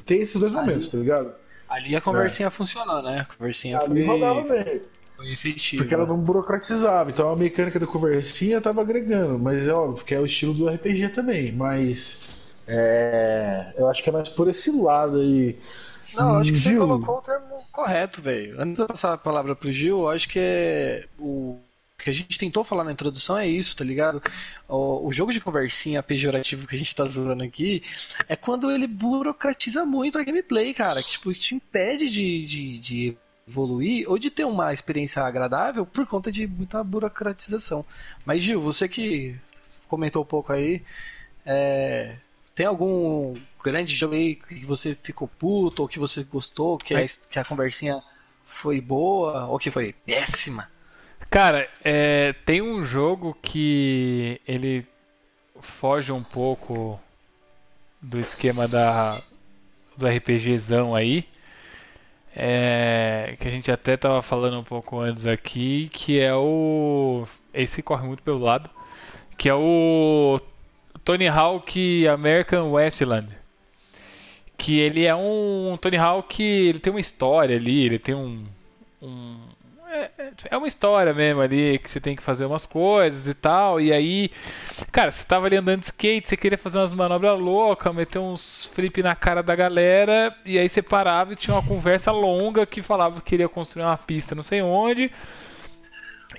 tem 0.05 0.21
esses 0.21 0.39
dois 0.39 0.53
momentos, 0.53 0.87
tá 0.87 0.97
ligado? 0.97 1.33
Ali 1.67 1.95
a 1.95 2.01
conversinha 2.01 2.49
funcionou, 2.49 3.01
né? 3.01 3.21
A 3.21 3.25
conversinha 3.25 3.79
Ali 3.79 4.03
foi, 4.03 4.03
rodava 4.03 4.43
bem. 4.43 4.81
Foi 5.21 5.31
efetiva. 5.31 5.83
Porque 5.83 5.93
ela 5.93 6.05
não 6.05 6.19
burocratizava, 6.19 7.09
então 7.09 7.31
a 7.31 7.35
mecânica 7.35 7.79
da 7.79 7.87
conversinha 7.87 8.59
tava 8.59 8.81
agregando, 8.81 9.37
mas 9.37 9.67
é 9.67 9.73
óbvio 9.73 10.03
que 10.03 10.15
é 10.15 10.19
o 10.19 10.25
estilo 10.25 10.53
do 10.53 10.67
RPG 10.67 11.09
também, 11.09 11.51
mas 11.51 12.27
é, 12.67 13.73
eu 13.77 13.89
acho 13.89 14.03
que 14.03 14.09
é 14.09 14.13
mais 14.13 14.29
por 14.29 14.47
esse 14.47 14.71
lado 14.71 15.19
aí. 15.19 15.57
Não, 16.13 16.37
acho 16.37 16.51
que 16.51 16.59
você 16.59 16.69
Gil. 16.69 16.79
colocou 16.79 17.17
o 17.19 17.21
termo 17.21 17.63
correto, 17.71 18.21
velho. 18.21 18.59
Antes 18.59 18.75
de 18.75 18.81
eu 18.81 18.87
passar 18.87 19.13
a 19.13 19.17
palavra 19.17 19.55
pro 19.55 19.71
Gil, 19.71 19.99
eu 19.99 20.09
acho 20.09 20.27
que 20.27 20.39
é 20.39 21.05
o 21.17 21.57
que 21.97 22.09
a 22.09 22.13
gente 22.13 22.37
tentou 22.37 22.63
falar 22.63 22.83
na 22.83 22.91
introdução 22.91 23.37
é 23.37 23.47
isso, 23.47 23.77
tá 23.77 23.85
ligado? 23.85 24.21
O, 24.67 25.07
o 25.07 25.11
jogo 25.13 25.31
de 25.31 25.39
conversinha 25.39 26.01
pejorativo 26.01 26.67
que 26.67 26.75
a 26.75 26.77
gente 26.77 26.95
tá 26.95 27.05
zoando 27.05 27.43
aqui 27.43 27.83
é 28.27 28.35
quando 28.35 28.71
ele 28.71 28.87
burocratiza 28.87 29.85
muito 29.85 30.17
a 30.17 30.23
gameplay, 30.23 30.73
cara. 30.73 31.01
Que 31.01 31.11
tipo, 31.11 31.33
te 31.33 31.53
impede 31.53 32.09
de, 32.09 32.45
de, 32.45 32.79
de 32.79 33.17
evoluir 33.51 34.09
ou 34.09 34.17
de 34.17 34.31
ter 34.31 34.45
uma 34.45 34.73
experiência 34.73 35.21
agradável 35.21 35.85
por 35.85 36.07
conta 36.07 36.31
de 36.31 36.47
muita 36.47 36.83
burocratização. 36.83 37.85
Mas 38.25 38.41
Gil, 38.41 38.61
você 38.61 38.87
que 38.87 39.35
comentou 39.87 40.23
um 40.23 40.25
pouco 40.25 40.53
aí, 40.53 40.81
é, 41.45 42.15
tem 42.55 42.65
algum 42.65 43.33
grande 43.61 43.93
jogo 43.93 44.15
aí 44.15 44.35
que 44.35 44.65
você 44.65 44.95
ficou 44.95 45.27
puto 45.27 45.83
ou 45.83 45.87
que 45.87 45.99
você 45.99 46.23
gostou, 46.23 46.77
que 46.77 46.95
a, 46.95 47.05
que 47.05 47.37
a 47.37 47.45
conversinha 47.45 48.01
foi 48.45 48.79
boa 48.79 49.47
ou 49.47 49.59
que 49.59 49.69
foi 49.69 49.93
péssima? 50.05 50.69
Cara, 51.29 51.69
é, 51.83 52.33
tem 52.45 52.61
um 52.61 52.83
jogo 52.83 53.37
que 53.41 54.41
ele 54.47 54.85
foge 55.61 56.11
um 56.11 56.23
pouco 56.23 56.99
do 58.01 58.19
esquema 58.19 58.67
da, 58.67 59.21
do 59.95 60.07
RPGzão 60.07 60.95
aí. 60.95 61.25
É, 62.35 63.35
que 63.39 63.47
a 63.47 63.51
gente 63.51 63.71
até 63.71 63.97
tava 63.97 64.21
falando 64.21 64.59
um 64.59 64.63
pouco 64.63 64.99
antes 64.99 65.27
aqui, 65.27 65.89
que 65.91 66.19
é 66.19 66.33
o. 66.33 67.27
Esse 67.53 67.81
corre 67.81 68.07
muito 68.07 68.23
pelo 68.23 68.39
lado. 68.39 68.69
Que 69.37 69.49
é 69.49 69.53
o 69.53 70.39
Tony 71.03 71.27
Hawk 71.27 72.07
American 72.07 72.71
Westland. 72.71 73.35
Que 74.57 74.79
ele 74.79 75.05
é 75.05 75.15
um 75.15 75.77
Tony 75.81 75.97
Hawk, 75.97 76.41
ele 76.41 76.79
tem 76.79 76.93
uma 76.93 76.99
história 76.99 77.57
ali, 77.57 77.85
ele 77.85 77.99
tem 77.99 78.15
um. 78.15 78.45
um 79.01 79.37
é, 79.91 80.11
é- 80.17 80.31
é 80.51 80.57
uma 80.57 80.67
história 80.67 81.13
mesmo 81.13 81.41
ali, 81.41 81.77
que 81.79 81.89
você 81.91 81.99
tem 81.99 82.15
que 82.15 82.23
fazer 82.23 82.45
umas 82.45 82.65
coisas 82.65 83.27
e 83.27 83.33
tal. 83.33 83.79
E 83.79 83.91
aí, 83.91 84.31
cara, 84.91 85.11
você 85.11 85.23
tava 85.23 85.45
ali 85.47 85.57
andando 85.57 85.79
de 85.81 85.85
skate, 85.85 86.27
você 86.29 86.37
queria 86.37 86.57
fazer 86.57 86.77
umas 86.79 86.93
manobras 86.93 87.39
loucas, 87.39 87.93
meter 87.93 88.19
uns 88.19 88.65
flip 88.73 89.01
na 89.03 89.15
cara 89.15 89.41
da 89.43 89.55
galera. 89.55 90.35
E 90.45 90.57
aí 90.57 90.67
você 90.69 90.81
parava 90.81 91.33
e 91.33 91.35
tinha 91.35 91.55
uma 91.55 91.67
conversa 91.67 92.11
longa 92.11 92.65
que 92.65 92.81
falava 92.81 93.15
que 93.21 93.29
queria 93.29 93.49
construir 93.49 93.83
uma 93.83 93.97
pista 93.97 94.33
não 94.35 94.43
sei 94.43 94.61
onde. 94.61 95.11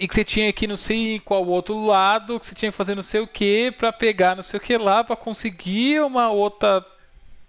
E 0.01 0.09
que 0.09 0.15
você 0.15 0.25
tinha 0.25 0.49
ir 0.49 0.67
não 0.67 0.77
sei 0.77 1.21
qual 1.21 1.47
outro 1.47 1.85
lado, 1.85 2.41
que 2.41 2.47
você 2.47 2.55
tinha 2.55 2.71
que 2.73 2.77
fazer 2.77 2.95
não 2.95 3.03
sei 3.03 3.21
o 3.21 3.27
que 3.27 3.71
pra 3.73 3.93
pegar 3.93 4.35
não 4.35 4.43
sei 4.43 4.59
o 4.59 4.61
que 4.61 4.77
lá, 4.77 5.05
pra 5.05 5.15
conseguir 5.15 6.01
uma 6.01 6.31
outra 6.31 6.85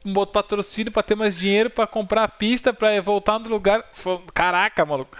um 0.05 0.17
outro 0.17 0.33
patrocínio 0.33 0.91
pra 0.91 1.01
ter 1.01 1.15
mais 1.15 1.33
dinheiro 1.33 1.69
pra 1.69 1.87
comprar 1.87 2.23
a 2.25 2.27
pista 2.27 2.73
pra 2.73 2.99
voltar 3.01 3.39
no 3.39 3.47
lugar. 3.49 3.85
Caraca, 4.33 4.85
maluco. 4.85 5.15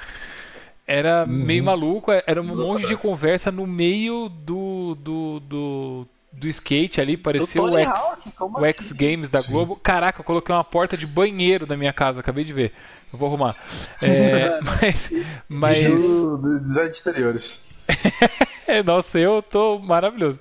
Era 0.85 1.25
meio 1.25 1.63
maluco, 1.63 2.11
era 2.11 2.41
um 2.41 2.55
monte 2.55 2.87
de 2.87 2.97
conversa 2.97 3.51
no 3.51 3.65
meio 3.65 4.27
do 4.27 4.95
do, 4.95 5.39
do, 5.39 6.07
do 6.31 6.47
skate 6.47 6.99
ali, 6.99 7.15
parecia 7.15 7.61
o 7.61 7.77
X, 7.77 7.87
Hawk? 7.87 8.33
O 8.39 8.65
X 8.65 8.79
assim? 8.79 8.95
Games 8.95 9.29
da 9.29 9.41
Globo. 9.41 9.77
Caraca, 9.77 10.19
eu 10.19 10.25
coloquei 10.25 10.53
uma 10.53 10.63
porta 10.63 10.97
de 10.97 11.07
banheiro 11.07 11.65
na 11.65 11.77
minha 11.77 11.93
casa, 11.93 12.19
acabei 12.19 12.43
de 12.43 12.51
ver. 12.51 12.73
Eu 13.13 13.19
vou 13.19 13.29
arrumar. 13.29 13.55
É, 14.01 14.59
mas 14.61 15.09
mas 15.47 15.79
design 15.79 16.89
de 16.89 16.95
exteriores. 16.97 17.72
Nossa, 18.85 19.19
eu 19.19 19.41
tô 19.41 19.79
maravilhoso. 19.79 20.39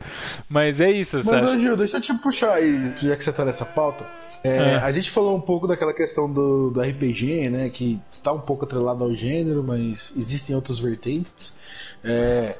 Mas 0.49 0.81
é 0.81 0.91
isso, 0.91 1.21
Mas, 1.25 1.43
ô, 1.43 1.59
Gil, 1.59 1.77
deixa 1.77 1.97
eu 1.97 2.01
te 2.01 2.15
puxar 2.15 2.55
aí, 2.55 2.95
já 2.97 3.17
que 3.17 3.25
você 3.25 3.33
tá 3.33 3.45
nessa 3.45 3.67
pauta. 3.67 4.07
É, 4.45 4.57
É. 4.57 4.75
A 4.77 4.91
gente 4.91 5.11
falou 5.11 5.37
um 5.37 5.41
pouco 5.41 5.67
daquela 5.67 5.93
questão 5.93 6.33
do, 6.33 6.71
do 6.71 6.81
RPG, 6.81 7.49
né? 7.51 7.69
Que 7.69 8.01
tá 8.23 8.33
um 8.33 8.41
pouco 8.41 8.65
atrelado 8.65 9.05
ao 9.05 9.15
gênero, 9.15 9.63
mas 9.63 10.13
existem 10.17 10.55
outras 10.55 10.79
vertentes. 10.79 11.57
É, 12.03 12.57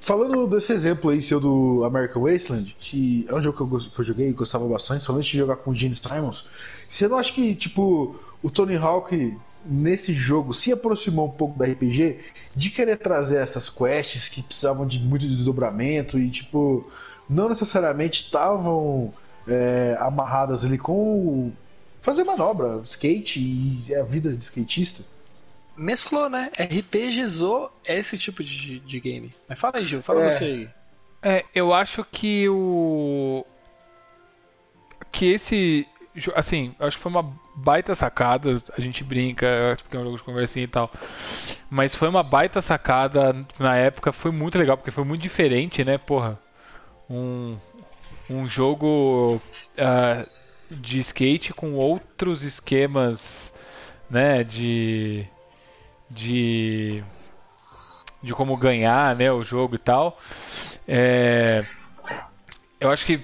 falando 0.00 0.46
desse 0.46 0.72
exemplo 0.72 1.10
aí, 1.10 1.22
seu 1.22 1.38
do 1.38 1.84
American 1.84 2.22
Wasteland, 2.22 2.74
que 2.80 3.26
é 3.28 3.34
um 3.34 3.42
jogo 3.42 3.56
que 3.56 3.74
eu, 3.74 3.90
que 3.90 4.00
eu 4.00 4.04
joguei 4.04 4.28
e 4.28 4.32
gostava 4.32 4.66
bastante, 4.66 5.04
somente 5.04 5.30
de 5.30 5.38
jogar 5.38 5.56
com 5.56 5.70
o 5.70 5.74
Gene 5.74 5.94
Simons. 5.94 6.46
Você 6.88 7.06
não 7.06 7.18
acha 7.18 7.32
que, 7.32 7.54
tipo, 7.54 8.16
o 8.42 8.50
Tony 8.50 8.76
Hawk 8.76 9.36
nesse 9.64 10.12
jogo 10.14 10.54
se 10.54 10.72
aproximou 10.72 11.26
um 11.26 11.30
pouco 11.30 11.58
do 11.58 11.64
RPG 11.64 12.18
de 12.54 12.70
querer 12.70 12.96
trazer 12.96 13.38
essas 13.38 13.68
quests 13.68 14.28
que 14.28 14.42
precisavam 14.42 14.86
de 14.86 14.98
muito 14.98 15.26
desdobramento 15.26 16.18
e, 16.18 16.30
tipo, 16.30 16.90
não 17.28 17.48
necessariamente 17.48 18.24
estavam 18.24 19.12
é, 19.46 19.96
amarradas 20.00 20.64
ali 20.64 20.76
com 20.78 20.92
o- 20.92 21.52
fazer 22.00 22.24
manobra, 22.24 22.80
skate 22.84 23.40
e 23.40 23.94
a 23.94 24.02
vida 24.04 24.34
de 24.34 24.42
skatista? 24.44 25.02
Mesclou, 25.76 26.28
né? 26.28 26.50
RPGzou 26.58 27.70
esse 27.84 28.18
tipo 28.18 28.42
de, 28.42 28.80
de 28.80 29.00
game. 29.00 29.32
Mas 29.48 29.58
fala 29.58 29.78
aí, 29.78 29.84
Gil, 29.84 30.02
fala 30.02 30.24
É. 30.24 30.30
você 30.30 30.44
aí. 30.44 30.68
É, 31.22 31.44
eu 31.54 31.72
acho 31.72 32.04
que 32.04 32.48
o. 32.48 33.44
Que 35.12 35.26
esse. 35.32 35.86
Assim, 36.34 36.74
acho 36.78 36.96
que 36.96 37.02
foi 37.02 37.10
uma 37.10 37.32
baita 37.54 37.94
sacada. 37.94 38.56
A 38.76 38.80
gente 38.80 39.04
brinca, 39.04 39.76
porque 39.82 39.96
é 39.96 40.00
um 40.00 40.04
jogo 40.04 40.16
de 40.16 40.22
conversinha 40.22 40.64
e 40.64 40.68
tal. 40.68 40.90
Mas 41.70 41.94
foi 41.94 42.08
uma 42.08 42.22
baita 42.22 42.60
sacada 42.60 43.46
na 43.58 43.76
época. 43.76 44.12
Foi 44.12 44.30
muito 44.30 44.58
legal, 44.58 44.76
porque 44.76 44.90
foi 44.90 45.04
muito 45.04 45.22
diferente, 45.22 45.84
né? 45.84 45.98
Porra. 45.98 46.38
Um, 47.10 47.56
um 48.28 48.48
jogo 48.48 49.40
ah, 49.78 50.22
de 50.70 50.98
skate 50.98 51.54
com 51.54 51.74
outros 51.74 52.42
esquemas, 52.42 53.52
né? 54.10 54.44
De. 54.44 55.26
De. 56.10 57.02
De 58.22 58.32
como 58.34 58.56
ganhar, 58.56 59.14
né? 59.14 59.30
O 59.30 59.42
jogo 59.42 59.76
e 59.76 59.78
tal. 59.78 60.18
É, 60.86 61.64
eu 62.80 62.90
acho 62.90 63.04
que 63.04 63.20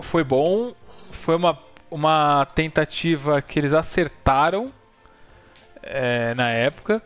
foi 0.00 0.24
bom. 0.24 0.74
Foi 1.22 1.36
uma, 1.36 1.58
uma 1.90 2.46
tentativa 2.54 3.40
que 3.42 3.58
eles 3.58 3.72
acertaram 3.72 4.72
é, 5.82 6.34
na 6.34 6.50
época. 6.50 7.02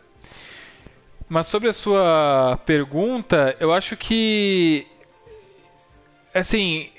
Mas 1.29 1.47
sobre 1.47 1.69
a 1.69 1.73
sua 1.73 2.59
pergunta, 2.65 3.55
eu 3.59 3.71
acho 3.71 3.95
que 3.95 4.85
assim 6.33 6.89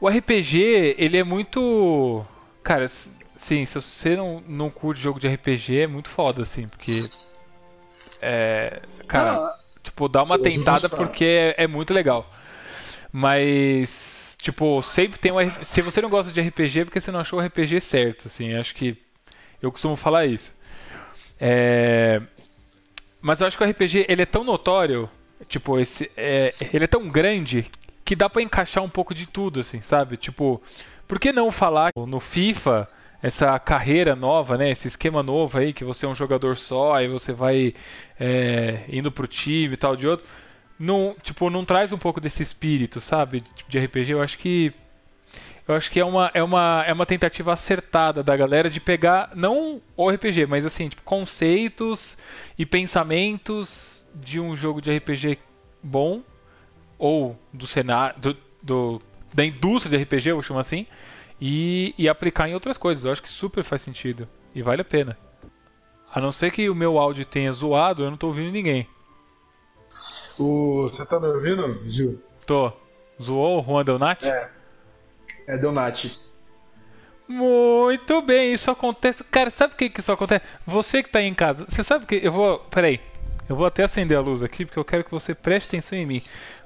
o- 0.00 0.08
RPG 0.08 0.94
ele 0.98 1.16
é 1.16 1.24
muito 1.24 2.24
cara, 2.62 2.88
sim, 2.88 3.64
se 3.66 3.74
você 3.74 4.16
não, 4.16 4.42
não 4.46 4.70
curte 4.70 5.00
jogo 5.00 5.18
de 5.20 5.28
RPG 5.28 5.80
é 5.82 5.86
muito 5.86 6.08
foda 6.10 6.42
assim, 6.42 6.68
porque 6.68 6.92
é, 8.20 8.80
cara, 9.06 9.36
Ah, 9.36 9.54
Tipo, 9.82 10.08
dá 10.08 10.22
uma 10.22 10.38
tentada 10.38 10.88
porque 10.88 11.24
é, 11.58 11.64
é 11.64 11.66
muito 11.66 11.92
legal. 11.92 12.26
Mas, 13.12 14.13
tipo, 14.44 14.82
sempre 14.82 15.18
tem 15.18 15.32
um. 15.32 15.64
Se 15.64 15.80
você 15.82 16.00
não 16.02 16.10
gosta 16.10 16.30
de 16.32 16.40
RPG, 16.40 16.80
é 16.80 16.84
porque 16.84 17.00
você 17.00 17.10
não 17.10 17.20
achou 17.20 17.38
o 17.40 17.42
RPG 17.42 17.80
certo, 17.80 18.28
assim. 18.28 18.54
Acho 18.54 18.74
que. 18.74 18.96
Eu 19.62 19.72
costumo 19.72 19.96
falar 19.96 20.26
isso. 20.26 20.54
É, 21.40 22.20
Mas 23.22 23.40
eu 23.40 23.46
acho 23.46 23.56
que 23.56 23.64
o 23.64 23.68
RPG 23.68 24.06
ele 24.08 24.22
é 24.22 24.26
tão 24.26 24.44
notório, 24.44 25.10
tipo, 25.48 25.78
esse, 25.80 26.10
é, 26.16 26.54
ele 26.72 26.84
é 26.84 26.86
tão 26.86 27.08
grande 27.08 27.70
que 28.04 28.14
dá 28.14 28.28
pra 28.28 28.42
encaixar 28.42 28.84
um 28.84 28.88
pouco 28.88 29.14
de 29.14 29.26
tudo, 29.26 29.60
assim, 29.60 29.80
sabe? 29.80 30.16
Tipo, 30.16 30.62
por 31.08 31.18
que 31.18 31.32
não 31.32 31.50
falar 31.50 31.90
no 31.96 32.20
FIFA 32.20 32.88
essa 33.22 33.58
carreira 33.58 34.14
nova, 34.14 34.58
né? 34.58 34.70
Esse 34.70 34.88
esquema 34.88 35.22
novo 35.22 35.56
aí 35.58 35.72
que 35.72 35.84
você 35.84 36.04
é 36.04 36.08
um 36.08 36.14
jogador 36.14 36.58
só, 36.58 36.94
aí 36.94 37.08
você 37.08 37.32
vai 37.32 37.74
é, 38.20 38.84
indo 38.88 39.10
pro 39.10 39.26
time 39.26 39.74
e 39.74 39.76
tal 39.78 39.96
de 39.96 40.06
outro. 40.06 40.26
Não, 40.78 41.14
tipo, 41.22 41.48
não 41.50 41.64
traz 41.64 41.92
um 41.92 41.98
pouco 41.98 42.20
desse 42.20 42.42
espírito, 42.42 43.00
sabe? 43.00 43.40
Tipo, 43.40 43.70
de 43.70 43.78
RPG. 43.78 44.12
Eu 44.12 44.22
acho 44.22 44.38
que 44.38 44.72
eu 45.66 45.74
acho 45.74 45.90
que 45.90 45.98
é 45.98 46.04
uma, 46.04 46.30
é 46.34 46.42
uma, 46.42 46.84
é 46.86 46.92
uma 46.92 47.06
tentativa 47.06 47.52
acertada 47.52 48.22
da 48.22 48.36
galera 48.36 48.68
de 48.68 48.80
pegar, 48.80 49.30
não 49.34 49.80
o 49.96 50.10
RPG, 50.10 50.44
mas 50.46 50.66
assim, 50.66 50.90
tipo, 50.90 51.00
conceitos 51.02 52.18
e 52.58 52.66
pensamentos 52.66 54.04
de 54.14 54.38
um 54.38 54.54
jogo 54.54 54.82
de 54.82 54.94
RPG 54.94 55.38
bom, 55.82 56.22
ou 56.98 57.38
do 57.52 57.66
cenário, 57.66 58.18
do, 58.20 58.36
do- 58.62 59.02
da 59.32 59.44
indústria 59.44 59.96
de 59.98 60.04
RPG, 60.04 60.28
eu 60.30 60.42
chamo 60.42 60.60
assim, 60.60 60.86
e, 61.40 61.94
e 61.96 62.08
aplicar 62.10 62.46
em 62.48 62.54
outras 62.54 62.76
coisas. 62.76 63.04
Eu 63.04 63.12
acho 63.12 63.22
que 63.22 63.28
super 63.28 63.64
faz 63.64 63.80
sentido 63.82 64.28
e 64.54 64.60
vale 64.62 64.82
a 64.82 64.84
pena. 64.84 65.16
A 66.12 66.20
não 66.20 66.30
ser 66.30 66.50
que 66.52 66.68
o 66.68 66.74
meu 66.74 66.98
áudio 66.98 67.24
tenha 67.24 67.52
zoado, 67.52 68.04
eu 68.04 68.10
não 68.10 68.16
tô 68.18 68.26
ouvindo 68.28 68.52
ninguém. 68.52 68.86
O... 70.38 70.88
Você 70.88 71.04
tá 71.06 71.18
me 71.20 71.26
ouvindo, 71.26 71.88
Gil? 71.88 72.22
Tô. 72.46 72.72
Zoou 73.22 73.60
o 73.60 73.64
Juan 73.64 73.84
Delnati? 73.84 74.26
É. 74.26 74.50
É 75.46 75.56
Donati. 75.56 76.18
Muito 77.26 78.20
bem, 78.22 78.52
isso 78.52 78.70
acontece. 78.70 79.24
Cara, 79.24 79.50
sabe 79.50 79.72
por 79.72 79.78
que, 79.78 79.90
que 79.90 80.00
isso 80.00 80.12
acontece? 80.12 80.44
Você 80.66 81.02
que 81.02 81.10
tá 81.10 81.20
aí 81.20 81.26
em 81.26 81.34
casa, 81.34 81.64
você 81.68 81.82
sabe 81.82 82.06
que. 82.06 82.16
Eu 82.16 82.32
vou. 82.32 82.58
Peraí. 82.70 83.00
Eu 83.48 83.56
vou 83.56 83.66
até 83.66 83.82
acender 83.84 84.16
a 84.16 84.22
luz 84.22 84.42
aqui 84.42 84.64
porque 84.64 84.78
eu 84.78 84.84
quero 84.84 85.04
que 85.04 85.10
você 85.10 85.34
preste 85.34 85.68
atenção 85.68 85.98
em 85.98 86.06
mim. 86.06 86.22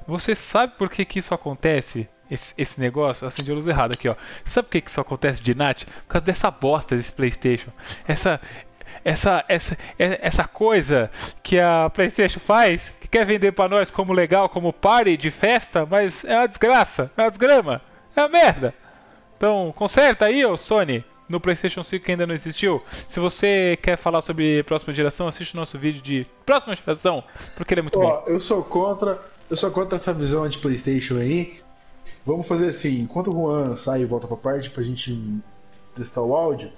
Você 0.06 0.34
sabe 0.34 0.74
por 0.78 0.88
que, 0.88 1.04
que 1.04 1.18
isso 1.18 1.34
acontece? 1.34 2.08
Esse, 2.30 2.54
esse 2.56 2.80
negócio? 2.80 3.26
Acendi 3.26 3.50
a 3.50 3.54
luz 3.54 3.66
errada 3.66 3.94
aqui, 3.94 4.08
ó. 4.08 4.14
Você 4.44 4.52
sabe 4.52 4.68
por 4.68 4.72
que, 4.72 4.80
que 4.82 4.90
isso 4.90 5.00
acontece 5.00 5.42
de 5.42 5.54
Nat? 5.54 5.84
Por 5.84 6.06
causa 6.08 6.24
dessa 6.24 6.50
bosta 6.50 6.96
desse 6.96 7.12
PlayStation. 7.12 7.70
Essa. 8.06 8.40
Essa, 9.04 9.44
essa, 9.48 9.76
essa 9.96 10.48
coisa 10.48 11.10
que 11.42 11.58
a 11.58 11.88
PlayStation 11.88 12.40
faz, 12.40 12.92
quer 13.10 13.24
vender 13.24 13.52
pra 13.52 13.68
nós 13.68 13.90
como 13.90 14.12
legal, 14.12 14.48
como 14.48 14.72
party 14.72 15.16
de 15.16 15.30
festa, 15.30 15.86
mas 15.86 16.24
é 16.24 16.36
uma 16.36 16.48
desgraça, 16.48 17.10
é 17.16 17.22
uma 17.22 17.30
desgrama, 17.30 17.82
é 18.14 18.20
uma 18.20 18.28
merda. 18.28 18.74
Então, 19.36 19.72
conserta 19.76 20.26
aí, 20.26 20.44
ô 20.44 20.56
Sony, 20.56 21.04
no 21.28 21.40
PlayStation 21.40 21.82
5 21.82 22.04
que 22.04 22.10
ainda 22.10 22.26
não 22.26 22.34
existiu. 22.34 22.82
Se 23.08 23.20
você 23.20 23.78
quer 23.82 23.96
falar 23.96 24.22
sobre 24.22 24.62
próxima 24.64 24.92
geração, 24.92 25.28
assiste 25.28 25.54
o 25.54 25.56
nosso 25.56 25.78
vídeo 25.78 26.02
de 26.02 26.26
próxima 26.44 26.74
geração, 26.74 27.22
porque 27.56 27.74
ele 27.74 27.80
é 27.80 27.82
muito 27.82 27.98
bom. 27.98 28.06
Ó, 28.06 28.24
eu 28.26 28.40
sou 28.40 28.64
contra. 28.64 29.18
Eu 29.48 29.56
sou 29.56 29.70
contra 29.70 29.96
essa 29.96 30.12
visão 30.12 30.46
de 30.46 30.58
Playstation 30.58 31.16
aí. 31.16 31.60
Vamos 32.26 32.46
fazer 32.46 32.68
assim, 32.68 33.00
enquanto 33.00 33.30
o 33.30 33.32
Juan 33.32 33.76
sai 33.76 34.02
e 34.02 34.04
volta 34.04 34.26
pra 34.26 34.36
parte 34.36 34.68
pra 34.68 34.82
gente 34.82 35.18
testar 35.94 36.20
o 36.20 36.34
áudio, 36.34 36.70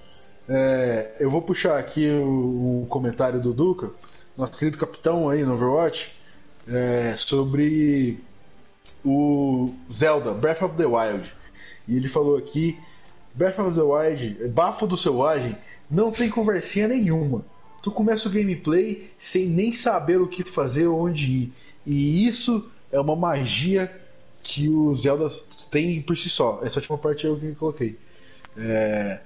é, 0.49 1.17
eu 1.19 1.29
vou 1.29 1.43
puxar 1.43 1.79
aqui 1.79 2.09
o, 2.09 2.83
o 2.83 2.87
comentário 2.89 3.41
do 3.41 3.53
Duca, 3.53 3.91
nosso 4.37 4.53
querido 4.53 4.79
capitão 4.79 5.29
aí 5.29 5.43
no 5.43 5.55
Overwatch, 5.55 6.15
é, 6.69 7.15
sobre 7.17 8.19
o 9.05 9.73
Zelda, 9.93 10.33
Breath 10.33 10.63
of 10.63 10.77
the 10.77 10.87
Wild. 10.87 11.33
E 11.89 11.97
ele 11.97 12.09
falou 12.09 12.37
aqui, 12.37 12.79
Breath 13.35 13.59
of 13.59 13.75
the 13.75 13.83
Wild, 13.83 14.49
bafo 14.49 14.87
do 14.87 14.97
selvagem, 14.97 15.57
não 15.91 16.13
tem 16.13 16.29
conversinha 16.29 16.89
nenhuma. 16.89 17.45
Tu 17.83 17.91
começa 17.91 18.29
o 18.29 18.33
gameplay 18.33 19.11
sem 19.19 19.47
nem 19.47 19.73
saber 19.73 20.21
o 20.21 20.29
que 20.29 20.45
fazer 20.45 20.87
ou 20.87 21.01
onde 21.01 21.27
ir. 21.27 21.53
E 21.87 22.27
isso 22.27 22.71
é 22.93 23.01
uma 23.01 23.17
magia 23.17 23.91
que 24.43 24.69
o 24.69 24.95
Zelda 24.95 25.29
tem 25.71 26.01
por 26.03 26.17
si 26.17 26.29
só. 26.29 26.61
Essa 26.63 26.79
última 26.79 26.99
parte 26.99 27.27
eu 27.27 27.37
que 27.37 27.55
coloquei. 27.55 27.99
É, 28.57 29.21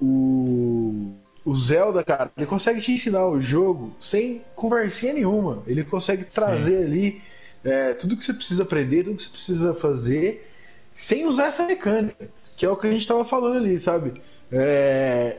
o, 0.00 1.12
o 1.44 1.54
Zelda, 1.56 2.04
cara, 2.04 2.30
ele 2.36 2.46
consegue 2.46 2.80
te 2.80 2.92
ensinar 2.92 3.26
o 3.26 3.40
jogo 3.40 3.94
sem 4.00 4.44
conversinha 4.54 5.14
nenhuma. 5.14 5.62
Ele 5.66 5.84
consegue 5.84 6.24
trazer 6.24 6.84
ali 6.84 7.20
é, 7.64 7.94
tudo 7.94 8.16
que 8.16 8.24
você 8.24 8.34
precisa 8.34 8.62
aprender, 8.62 9.04
tudo 9.04 9.16
que 9.16 9.24
você 9.24 9.30
precisa 9.30 9.74
fazer, 9.74 10.48
sem 10.94 11.26
usar 11.26 11.46
essa 11.46 11.66
mecânica. 11.66 12.28
Que 12.56 12.66
é 12.66 12.70
o 12.70 12.76
que 12.76 12.86
a 12.86 12.90
gente 12.90 13.02
estava 13.02 13.24
falando 13.24 13.56
ali, 13.56 13.80
sabe? 13.80 14.20
É, 14.52 15.38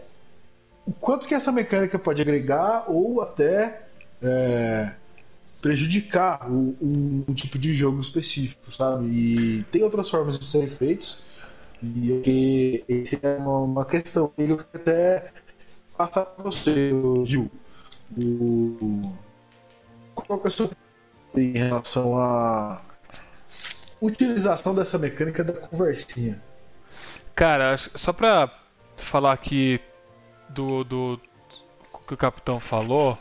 o 0.85 0.91
quanto 0.93 1.27
que 1.27 1.35
essa 1.35 1.51
mecânica 1.51 1.99
pode 1.99 2.21
agregar 2.21 2.85
ou 2.87 3.21
até 3.21 3.83
é, 4.21 4.91
prejudicar 5.61 6.49
o- 6.51 6.75
um, 6.81 7.25
um 7.29 7.33
tipo 7.33 7.57
de 7.59 7.73
jogo 7.73 8.01
específico, 8.01 8.73
sabe? 8.73 9.05
E 9.07 9.63
tem 9.71 9.83
outras 9.83 10.09
formas 10.09 10.39
de 10.39 10.45
serem 10.45 10.67
feitos. 10.69 11.21
E 11.83 12.83
esse 12.87 13.19
é 13.21 13.37
uma, 13.37 13.59
uma 13.59 13.85
questão 13.85 14.27
que 14.29 14.43
eu 14.43 14.59
até 14.73 15.31
passar 16.07 16.25
para 16.25 16.43
você, 16.43 16.91
Gil. 17.25 17.51
O, 18.17 19.13
qual 20.15 20.39
que 20.39 20.47
é 20.47 20.49
a 20.49 20.51
sua 20.51 20.69
em 21.35 21.53
relação 21.53 22.17
à 22.17 22.81
utilização 24.01 24.75
dessa 24.75 24.97
mecânica 24.97 25.43
da 25.43 25.53
conversinha? 25.53 26.41
Cara, 27.35 27.77
só 27.77 28.11
pra 28.11 28.51
falar 28.97 29.31
aqui 29.31 29.79
do, 30.49 30.83
do 30.83 31.21
que 32.07 32.13
o 32.13 32.17
capitão 32.17 32.59
falou, 32.59 33.17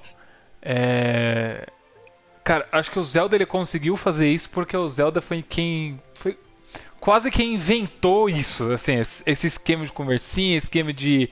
é... 0.63 1.67
Cara, 2.43 2.67
acho 2.73 2.91
que 2.91 2.99
o 2.99 3.05
Zelda 3.05 3.37
ele 3.37 3.47
conseguiu 3.47 3.97
fazer 3.97 4.29
isso 4.29 4.51
porque 4.51 4.77
o 4.77 4.89
Zelda 4.89 5.21
foi 5.21 5.43
quem. 5.43 6.03
Foi 6.15 6.37
quase 7.01 7.31
quem 7.31 7.55
inventou 7.55 8.29
isso. 8.29 8.71
Assim, 8.73 9.01
esse 9.27 9.47
esquema 9.47 9.85
de 9.85 9.93
conversinha, 9.93 10.57
esquema 10.57 10.93
de 10.93 11.31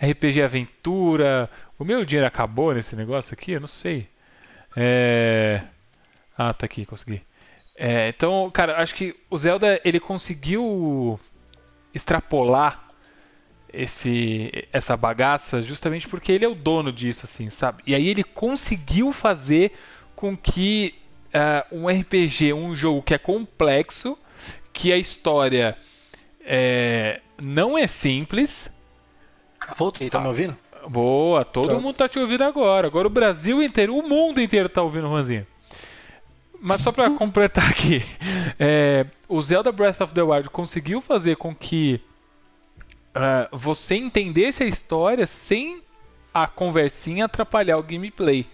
RPG 0.00 0.42
aventura. 0.42 1.50
O 1.78 1.84
meu 1.84 2.04
dinheiro 2.04 2.26
acabou 2.26 2.72
nesse 2.72 2.96
negócio 2.96 3.34
aqui? 3.34 3.52
Eu 3.52 3.60
não 3.60 3.66
sei. 3.66 4.08
É... 4.76 5.62
Ah, 6.36 6.54
tá 6.54 6.66
aqui, 6.66 6.86
consegui. 6.86 7.20
É, 7.76 8.08
então, 8.08 8.50
cara, 8.50 8.80
acho 8.82 8.94
que 8.94 9.14
o 9.30 9.38
Zelda 9.38 9.80
ele 9.84 10.00
conseguiu 10.00 11.18
extrapolar 11.94 12.88
esse 13.72 14.50
essa 14.72 14.96
bagaça 14.96 15.62
justamente 15.62 16.08
porque 16.08 16.32
ele 16.32 16.44
é 16.44 16.48
o 16.48 16.54
dono 16.54 16.92
disso, 16.92 17.24
assim, 17.24 17.50
sabe? 17.50 17.82
E 17.86 17.94
aí 17.94 18.08
ele 18.08 18.24
conseguiu 18.24 19.12
fazer 19.12 19.72
com 20.16 20.36
que 20.36 20.94
uh, 21.28 21.76
um 21.76 21.88
RPG, 21.88 22.52
um 22.52 22.74
jogo 22.74 23.02
que 23.02 23.14
é 23.14 23.18
complexo, 23.18 24.18
que 24.78 24.92
a 24.92 24.96
história 24.96 25.76
é, 26.40 27.20
não 27.36 27.76
é 27.76 27.88
simples. 27.88 28.70
Voltei, 29.76 30.08
tá 30.08 30.20
me 30.20 30.28
ouvindo? 30.28 30.56
Boa, 30.88 31.44
todo 31.44 31.68
tá. 31.68 31.74
mundo 31.74 31.96
tá 31.96 32.08
te 32.08 32.18
ouvindo 32.18 32.44
agora. 32.44 32.86
Agora 32.86 33.08
o 33.08 33.10
Brasil 33.10 33.60
inteiro, 33.60 33.96
o 33.96 34.08
mundo 34.08 34.40
inteiro 34.40 34.68
tá 34.68 34.80
ouvindo 34.80 35.06
o 35.06 35.10
Juanzinho. 35.10 35.46
Mas 36.60 36.80
só 36.80 36.92
para 36.92 37.10
completar 37.18 37.68
aqui, 37.68 38.02
é, 38.58 39.04
o 39.28 39.42
Zelda 39.42 39.72
Breath 39.72 40.00
of 40.00 40.14
the 40.14 40.22
Wild 40.22 40.48
conseguiu 40.50 41.00
fazer 41.00 41.36
com 41.36 41.52
que 41.52 42.00
uh, 43.10 43.56
você 43.56 43.96
entendesse 43.96 44.62
a 44.62 44.66
história 44.66 45.26
sem 45.26 45.82
a 46.32 46.46
conversinha 46.46 47.24
atrapalhar 47.24 47.78
o 47.78 47.82
gameplay 47.82 48.46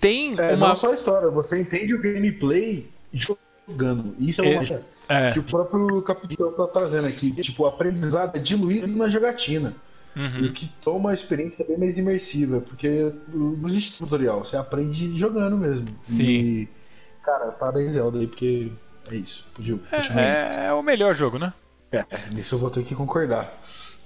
tem 0.00 0.34
é, 0.38 0.54
uma. 0.54 0.68
Não 0.68 0.76
só 0.76 0.90
a 0.90 0.94
história, 0.94 1.30
você 1.30 1.60
entende 1.60 1.94
o 1.94 2.00
gameplay 2.00 2.88
jogando. 3.12 4.16
Isso 4.18 4.42
é, 4.42 4.48
uma 4.48 4.62
é. 4.62 4.82
Que 5.32 5.38
o 5.38 5.42
próprio 5.42 6.02
capitão 6.02 6.52
tá 6.52 6.66
trazendo 6.68 7.08
aqui. 7.08 7.32
Tipo, 7.42 7.64
o 7.64 7.66
aprendizado 7.66 8.36
é 8.36 8.38
diluído 8.38 8.86
na 8.88 9.08
jogatina. 9.08 9.74
Uhum. 10.14 10.46
E 10.46 10.52
que 10.52 10.68
toma 10.82 10.98
uma 10.98 11.14
experiência 11.14 11.64
bem 11.66 11.78
mais 11.78 11.96
imersiva, 11.98 12.60
porque 12.60 13.12
não 13.32 13.68
existe 13.68 13.98
tutorial, 13.98 14.44
você 14.44 14.56
aprende 14.56 15.16
jogando 15.16 15.56
mesmo. 15.56 15.86
Sim. 16.02 16.22
E, 16.22 16.68
cara, 17.22 17.52
parabéns 17.52 17.92
Zelda 17.92 18.18
aí, 18.18 18.26
porque 18.26 18.72
é 19.08 19.14
isso. 19.14 19.48
Podia, 19.54 19.78
é, 19.92 20.66
é, 20.66 20.72
o 20.72 20.82
melhor 20.82 21.14
jogo, 21.14 21.38
né? 21.38 21.52
É, 21.92 22.04
nisso 22.30 22.56
eu 22.56 22.58
vou 22.58 22.70
ter 22.70 22.84
que 22.84 22.94
concordar. 22.94 23.52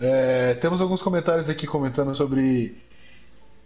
É, 0.01 0.55
temos 0.55 0.81
alguns 0.81 1.01
comentários 1.01 1.49
aqui 1.49 1.67
comentando 1.67 2.15
sobre 2.15 2.83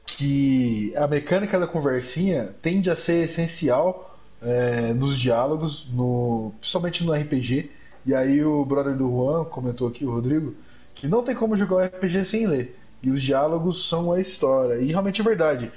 que 0.06 0.92
a 0.96 1.06
mecânica 1.06 1.58
da 1.58 1.66
conversinha 1.66 2.54
tende 2.62 2.90
a 2.90 2.96
ser 2.96 3.24
essencial 3.24 4.17
é, 4.42 4.92
nos 4.92 5.18
diálogos, 5.18 5.86
no, 5.92 6.52
principalmente 6.60 7.04
no 7.04 7.12
RPG. 7.12 7.70
E 8.06 8.14
aí 8.14 8.44
o 8.44 8.64
brother 8.64 8.96
do 8.96 9.08
Juan 9.08 9.44
comentou 9.44 9.88
aqui, 9.88 10.04
o 10.04 10.12
Rodrigo, 10.12 10.54
que 10.94 11.06
não 11.06 11.22
tem 11.22 11.34
como 11.34 11.56
jogar 11.56 11.76
um 11.76 11.84
RPG 11.84 12.24
sem 12.24 12.46
ler. 12.46 12.78
E 13.02 13.10
os 13.10 13.22
diálogos 13.22 13.88
são 13.88 14.12
a 14.12 14.20
história. 14.20 14.80
E 14.80 14.88
realmente 14.88 15.20
é 15.20 15.24
verdade. 15.24 15.72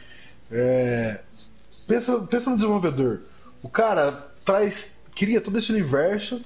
É, 0.51 1.19
pensa, 1.87 2.19
pensa 2.21 2.49
no 2.49 2.55
desenvolvedor. 2.55 3.21
O 3.61 3.69
cara 3.69 4.31
traz, 4.43 4.99
cria 5.15 5.41
todo 5.41 5.57
esse 5.57 5.71
universo, 5.71 6.41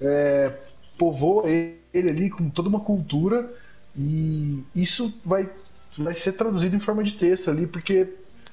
é, 0.00 0.52
povoa 0.96 1.48
ele 1.48 2.08
ali 2.10 2.30
com 2.30 2.48
toda 2.50 2.68
uma 2.68 2.80
cultura 2.80 3.52
e 3.96 4.62
isso 4.74 5.12
vai 5.24 5.50
vai 5.98 6.14
ser 6.14 6.32
traduzido 6.32 6.76
em 6.76 6.80
forma 6.80 7.02
de 7.02 7.14
texto 7.14 7.50
ali, 7.50 7.66
porque 7.66 8.06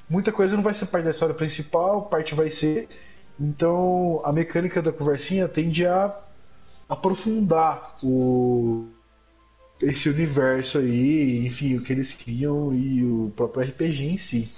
muita 0.10 0.32
coisa 0.32 0.56
não 0.56 0.64
vai 0.64 0.74
ser 0.74 0.88
parte 0.88 1.06
da 1.06 1.12
história 1.12 1.36
principal, 1.36 2.04
parte 2.04 2.36
vai 2.36 2.50
ser. 2.50 2.88
Então 3.40 4.22
a 4.24 4.32
mecânica 4.32 4.82
da 4.82 4.92
conversinha 4.92 5.48
tende 5.48 5.86
a 5.86 6.16
aprofundar 6.90 7.96
o 8.04 8.88
esse 9.82 10.10
universo 10.10 10.80
aí, 10.80 11.46
enfim, 11.46 11.76
o 11.76 11.84
que 11.84 11.94
eles 11.94 12.14
criam 12.14 12.74
e 12.74 13.04
o 13.04 13.32
próprio 13.36 13.64
RPG 13.68 14.06
em 14.06 14.18
si. 14.18 14.50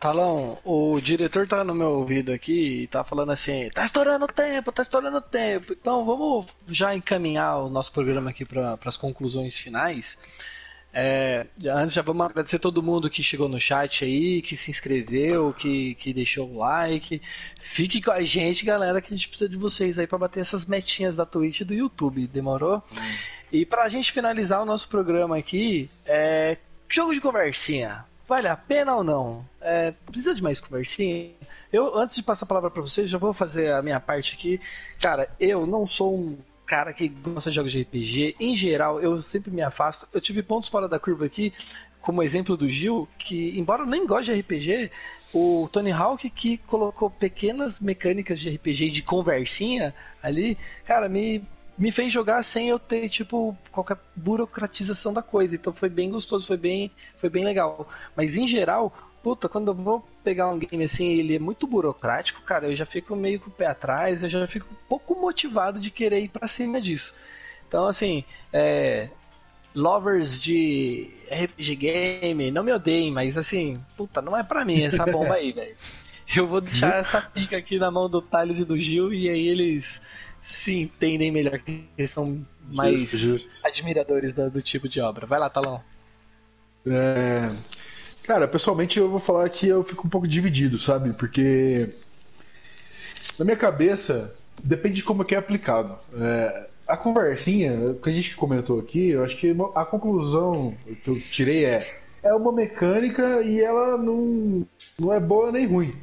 Talão, 0.00 0.58
o 0.64 1.00
diretor 1.00 1.46
tá 1.46 1.62
no 1.62 1.74
meu 1.74 1.90
ouvido 1.90 2.32
aqui 2.32 2.82
e 2.82 2.86
tá 2.88 3.04
falando 3.04 3.30
assim: 3.30 3.68
tá 3.70 3.84
estourando 3.84 4.24
o 4.24 4.28
tempo, 4.28 4.72
tá 4.72 4.82
estourando 4.82 5.18
o 5.18 5.22
tempo. 5.22 5.72
Então 5.74 6.04
vamos 6.04 6.46
já 6.66 6.92
encaminhar 6.92 7.58
o 7.58 7.70
nosso 7.70 7.92
programa 7.92 8.30
aqui 8.30 8.44
para 8.44 8.76
as 8.84 8.96
conclusões 8.96 9.56
finais. 9.56 10.18
É, 10.94 11.46
antes 11.66 11.94
já 11.94 12.02
vamos 12.02 12.26
agradecer 12.26 12.58
todo 12.58 12.82
mundo 12.82 13.08
que 13.08 13.22
chegou 13.22 13.48
no 13.48 13.58
chat 13.58 14.04
aí, 14.04 14.42
que 14.42 14.56
se 14.56 14.70
inscreveu, 14.70 15.52
que, 15.54 15.94
que 15.94 16.12
deixou 16.12 16.50
o 16.50 16.58
like. 16.58 17.22
Fique 17.58 18.02
com 18.02 18.10
a 18.10 18.22
gente, 18.22 18.64
galera, 18.64 19.00
que 19.00 19.12
a 19.12 19.16
gente 19.16 19.28
precisa 19.28 19.48
de 19.48 19.56
vocês 19.56 19.98
aí 19.98 20.06
para 20.06 20.18
bater 20.18 20.40
essas 20.40 20.66
metinhas 20.66 21.16
da 21.16 21.24
Twitch 21.24 21.60
e 21.60 21.64
do 21.64 21.72
YouTube. 21.72 22.26
Demorou? 22.26 22.82
Hum. 22.92 23.16
E 23.50 23.64
pra 23.64 23.88
gente 23.88 24.12
finalizar 24.12 24.62
o 24.62 24.66
nosso 24.66 24.88
programa 24.88 25.38
aqui, 25.38 25.90
é, 26.04 26.58
jogo 26.88 27.14
de 27.14 27.20
conversinha. 27.20 28.04
Vale 28.28 28.48
a 28.48 28.56
pena 28.56 28.96
ou 28.96 29.04
não? 29.04 29.44
É, 29.60 29.92
precisa 30.06 30.34
de 30.34 30.42
mais 30.42 30.60
conversinha? 30.60 31.30
Eu, 31.72 31.98
antes 31.98 32.16
de 32.16 32.22
passar 32.22 32.44
a 32.44 32.48
palavra 32.48 32.70
para 32.70 32.82
vocês, 32.82 33.08
já 33.08 33.18
vou 33.18 33.32
fazer 33.32 33.72
a 33.72 33.82
minha 33.82 33.98
parte 33.98 34.34
aqui. 34.34 34.60
Cara, 35.00 35.28
eu 35.40 35.66
não 35.66 35.86
sou 35.86 36.16
um 36.16 36.38
cara 36.72 36.94
que 36.94 37.06
gosta 37.06 37.50
de 37.50 37.56
jogos 37.56 37.70
de 37.70 37.82
RPG, 37.82 38.34
em 38.40 38.56
geral, 38.56 38.98
eu 38.98 39.20
sempre 39.20 39.50
me 39.50 39.60
afasto. 39.60 40.08
Eu 40.10 40.22
tive 40.22 40.42
pontos 40.42 40.70
fora 40.70 40.88
da 40.88 40.98
curva 40.98 41.26
aqui, 41.26 41.52
como 42.00 42.22
exemplo 42.22 42.56
do 42.56 42.66
Gil, 42.66 43.06
que, 43.18 43.58
embora 43.58 43.82
eu 43.82 43.86
nem 43.86 44.06
goste 44.06 44.32
de 44.32 44.40
RPG, 44.40 44.90
o 45.34 45.68
Tony 45.70 45.92
Hawk 45.92 46.30
que 46.30 46.56
colocou 46.56 47.10
pequenas 47.10 47.78
mecânicas 47.78 48.40
de 48.40 48.48
RPG 48.48 48.88
de 48.88 49.02
conversinha 49.02 49.94
ali, 50.22 50.56
cara, 50.86 51.10
me, 51.10 51.44
me 51.76 51.92
fez 51.92 52.10
jogar 52.10 52.42
sem 52.42 52.70
eu 52.70 52.78
ter, 52.78 53.06
tipo, 53.10 53.54
qualquer 53.70 53.98
burocratização 54.16 55.12
da 55.12 55.20
coisa. 55.20 55.54
Então 55.54 55.74
foi 55.74 55.90
bem 55.90 56.08
gostoso, 56.08 56.46
foi 56.46 56.56
bem, 56.56 56.90
foi 57.18 57.28
bem 57.28 57.44
legal. 57.44 57.86
Mas 58.16 58.38
em 58.38 58.46
geral, 58.46 58.96
puta, 59.22 59.48
quando 59.48 59.70
eu 59.70 59.74
vou 59.74 60.04
pegar 60.24 60.48
um 60.48 60.58
game 60.58 60.84
assim, 60.84 61.08
ele 61.10 61.36
é 61.36 61.38
muito 61.38 61.66
burocrático, 61.66 62.42
cara, 62.42 62.66
eu 62.66 62.76
já 62.76 62.84
fico 62.84 63.14
meio 63.14 63.40
com 63.40 63.50
o 63.50 63.52
pé 63.52 63.66
atrás, 63.66 64.22
eu 64.22 64.28
já 64.28 64.46
fico 64.46 64.66
um 64.70 64.88
pouco 64.88 65.14
motivado 65.14 65.78
de 65.78 65.90
querer 65.90 66.20
ir 66.20 66.28
pra 66.28 66.48
cima 66.48 66.80
disso. 66.80 67.14
Então, 67.66 67.86
assim, 67.86 68.24
é, 68.52 69.08
lovers 69.74 70.42
de 70.42 71.10
RPG 71.30 71.76
game, 71.76 72.50
não 72.50 72.62
me 72.62 72.72
odeiem, 72.72 73.10
mas 73.10 73.38
assim, 73.38 73.82
puta, 73.96 74.20
não 74.20 74.36
é 74.36 74.42
pra 74.42 74.64
mim 74.64 74.82
essa 74.82 75.06
bomba 75.06 75.34
aí, 75.34 75.52
velho. 75.54 75.76
Eu 76.34 76.46
vou 76.46 76.60
deixar 76.60 76.94
essa 76.94 77.20
pica 77.20 77.56
aqui 77.56 77.78
na 77.78 77.90
mão 77.90 78.08
do 78.08 78.22
Thales 78.22 78.58
e 78.58 78.64
do 78.64 78.78
Gil 78.78 79.12
e 79.12 79.28
aí 79.28 79.48
eles 79.48 80.00
se 80.40 80.80
entendem 80.80 81.30
melhor, 81.30 81.58
que 81.58 81.84
eles 81.96 82.10
são 82.10 82.44
mais 82.64 83.10
justo, 83.10 83.16
justo. 83.16 83.66
admiradores 83.66 84.34
do, 84.34 84.50
do, 84.50 84.62
tipo 84.62 84.88
de 84.88 85.00
obra. 85.00 85.26
Vai 85.26 85.38
lá, 85.38 85.50
Talão. 85.50 85.82
É, 86.86 87.48
Cara, 88.24 88.46
pessoalmente 88.46 88.98
eu 88.98 89.08
vou 89.08 89.18
falar 89.18 89.48
que 89.48 89.66
eu 89.66 89.82
fico 89.82 90.06
um 90.06 90.10
pouco 90.10 90.28
dividido, 90.28 90.78
sabe? 90.78 91.12
Porque 91.12 91.88
na 93.38 93.44
minha 93.44 93.56
cabeça 93.56 94.34
depende 94.62 94.96
de 94.96 95.04
como 95.04 95.22
é 95.22 95.24
que 95.24 95.34
é 95.34 95.38
aplicado. 95.38 95.96
É, 96.14 96.66
a 96.86 96.96
conversinha, 96.96 97.94
que 98.02 98.08
a 98.08 98.12
gente 98.12 98.34
comentou 98.36 98.78
aqui, 98.78 99.10
eu 99.10 99.24
acho 99.24 99.36
que 99.36 99.54
a 99.74 99.84
conclusão 99.84 100.76
que 101.02 101.08
eu 101.08 101.20
tirei 101.20 101.64
é 101.64 102.02
é 102.22 102.32
uma 102.32 102.52
mecânica 102.52 103.42
e 103.42 103.60
ela 103.60 103.98
não, 103.98 104.66
não 104.98 105.12
é 105.12 105.18
boa 105.18 105.50
nem 105.50 105.66
ruim. 105.66 105.94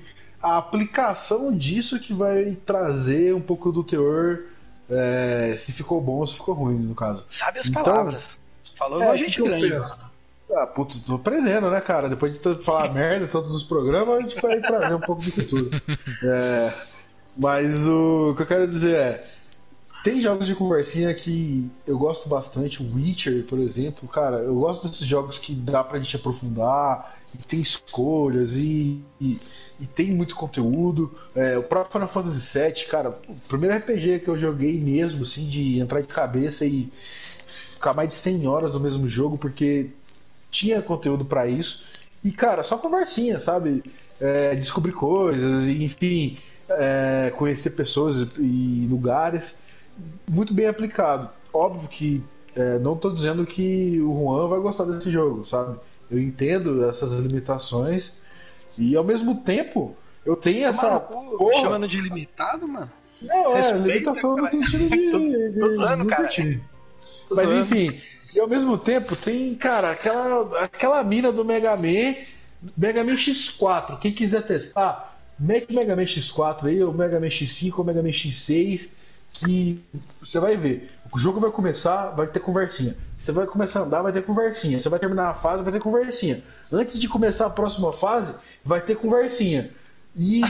A 0.41 0.57
aplicação 0.57 1.55
disso 1.55 1.99
que 1.99 2.13
vai 2.13 2.57
trazer 2.65 3.33
um 3.33 3.41
pouco 3.41 3.71
do 3.71 3.83
teor 3.83 4.43
é, 4.89 5.55
se 5.57 5.71
ficou 5.71 6.01
bom 6.01 6.17
ou 6.17 6.27
se 6.27 6.33
ficou 6.35 6.53
ruim, 6.53 6.77
no 6.77 6.95
caso. 6.95 7.25
Sabe 7.29 7.59
as 7.59 7.67
então, 7.67 7.83
palavras. 7.83 8.39
Falou 8.77 9.01
é, 9.01 9.09
a 9.09 9.15
gente 9.15 9.41
grande. 9.41 9.69
Ah, 10.51 10.67
putz, 10.67 10.99
tô 11.01 11.15
aprendendo, 11.15 11.69
né, 11.69 11.79
cara? 11.79 12.09
Depois 12.09 12.33
de 12.33 12.63
falar 12.63 12.91
merda 12.93 13.27
todos 13.27 13.55
os 13.55 13.63
programas, 13.63 14.17
a 14.17 14.21
gente 14.21 14.41
vai 14.41 14.59
trazer 14.61 14.95
um 14.95 14.99
pouco 14.99 15.21
de 15.21 15.31
cultura. 15.31 15.81
É, 16.23 16.73
mas 17.37 17.85
o 17.85 18.33
que 18.35 18.43
eu 18.43 18.47
quero 18.47 18.67
dizer 18.67 18.95
é. 18.95 19.29
Tem 20.01 20.21
jogos 20.21 20.47
de 20.47 20.55
conversinha 20.55 21.13
que 21.13 21.69
eu 21.85 21.97
gosto 21.97 22.29
bastante, 22.29 22.81
o 22.81 22.95
Witcher, 22.95 23.43
por 23.43 23.59
exemplo, 23.59 24.07
cara, 24.07 24.37
eu 24.37 24.55
gosto 24.55 24.87
desses 24.87 25.05
jogos 25.05 25.37
que 25.37 25.53
dá 25.53 25.83
pra 25.83 25.99
gente 25.99 26.15
aprofundar, 26.15 27.19
e 27.33 27.37
tem 27.37 27.59
escolhas 27.59 28.55
e, 28.55 29.03
e, 29.19 29.37
e 29.77 29.85
tem 29.85 30.11
muito 30.11 30.37
conteúdo. 30.37 31.13
É, 31.35 31.57
o 31.57 31.63
próprio 31.63 31.91
Final 31.91 32.07
Fantasy 32.07 32.59
VII, 32.59 32.85
cara, 32.85 33.19
o 33.27 33.35
primeiro 33.47 33.75
RPG 33.75 34.19
que 34.19 34.29
eu 34.29 34.37
joguei 34.37 34.79
mesmo, 34.79 35.23
assim, 35.23 35.47
de 35.47 35.79
entrar 35.79 35.99
de 35.99 36.07
cabeça 36.07 36.65
e 36.65 36.89
ficar 37.73 37.93
mais 37.93 38.09
de 38.09 38.15
100 38.15 38.47
horas 38.47 38.73
no 38.73 38.79
mesmo 38.79 39.07
jogo, 39.07 39.37
porque 39.37 39.89
tinha 40.49 40.81
conteúdo 40.81 41.25
para 41.25 41.47
isso. 41.47 41.85
E, 42.23 42.31
cara, 42.31 42.63
só 42.63 42.77
conversinha, 42.77 43.39
sabe? 43.39 43.83
É, 44.19 44.55
descobrir 44.55 44.91
coisas, 44.91 45.65
enfim, 45.67 46.37
é, 46.69 47.31
conhecer 47.37 47.71
pessoas 47.71 48.27
e 48.37 48.87
lugares. 48.89 49.59
Muito 50.27 50.53
bem 50.53 50.67
aplicado. 50.67 51.29
Óbvio 51.53 51.87
que 51.89 52.23
é, 52.55 52.79
não 52.79 52.93
estou 52.93 53.13
dizendo 53.13 53.45
que 53.45 53.99
o 54.01 54.13
Juan 54.13 54.47
vai 54.47 54.59
gostar 54.59 54.85
desse 54.85 55.09
jogo, 55.09 55.45
sabe? 55.45 55.77
Eu 56.09 56.19
entendo 56.19 56.87
essas 56.89 57.11
limitações 57.19 58.17
e 58.77 58.95
ao 58.95 59.03
mesmo 59.03 59.41
tempo 59.41 59.95
Eu 60.25 60.35
tenho 60.35 60.65
essa. 60.65 60.89
Mano, 60.89 61.37
porra. 61.37 61.61
Chamando 61.61 61.87
de 61.87 62.01
limitado, 62.01 62.67
mano? 62.67 62.91
Não, 63.21 63.55
é, 63.55 63.71
limitação 63.71 64.35
no 64.35 64.49
sentido 64.49 64.89
de. 64.89 65.11
tô, 65.11 65.59
tô 65.59 65.71
zoando, 65.71 66.05
cara. 66.05 66.29
Mas 67.31 67.51
enfim, 67.51 67.99
e 68.33 68.39
ao 68.39 68.47
mesmo 68.47 68.77
tempo 68.77 69.15
tem, 69.15 69.55
cara, 69.55 69.91
aquela, 69.91 70.63
aquela 70.63 71.03
mina 71.03 71.31
do 71.31 71.43
Mega 71.43 71.75
Man, 71.75 72.15
Mega 72.77 73.03
Man 73.03 73.15
X4. 73.15 73.99
Quem 73.99 74.11
quiser 74.11 74.43
testar, 74.43 75.17
Mac 75.39 75.69
Mega 75.69 75.95
Man 75.95 76.03
X4 76.03 76.65
aí, 76.65 76.83
ou 76.83 76.93
Mega 76.93 77.19
Man 77.19 77.27
X5, 77.27 77.73
ou 77.77 77.85
Mega 77.85 78.03
Man 78.03 78.09
X6, 78.09 78.89
que 79.33 79.81
você 80.21 80.39
vai 80.39 80.57
ver. 80.57 80.91
O 81.11 81.19
jogo 81.19 81.39
vai 81.39 81.49
começar, 81.49 82.11
vai 82.11 82.27
ter 82.27 82.39
conversinha. 82.39 82.95
Você 83.17 83.31
vai 83.31 83.47
começar 83.47 83.79
a 83.79 83.83
andar, 83.83 84.01
vai 84.01 84.11
ter 84.11 84.23
conversinha. 84.23 84.79
Você 84.79 84.89
vai 84.89 84.99
terminar 84.99 85.29
a 85.29 85.33
fase, 85.33 85.63
vai 85.63 85.73
ter 85.73 85.79
conversinha. 85.79 86.43
Antes 86.71 86.99
de 86.99 87.07
começar 87.07 87.47
a 87.47 87.49
próxima 87.49 87.91
fase, 87.91 88.35
vai 88.63 88.81
ter 88.81 88.95
conversinha. 88.95 89.71
E 90.15 90.41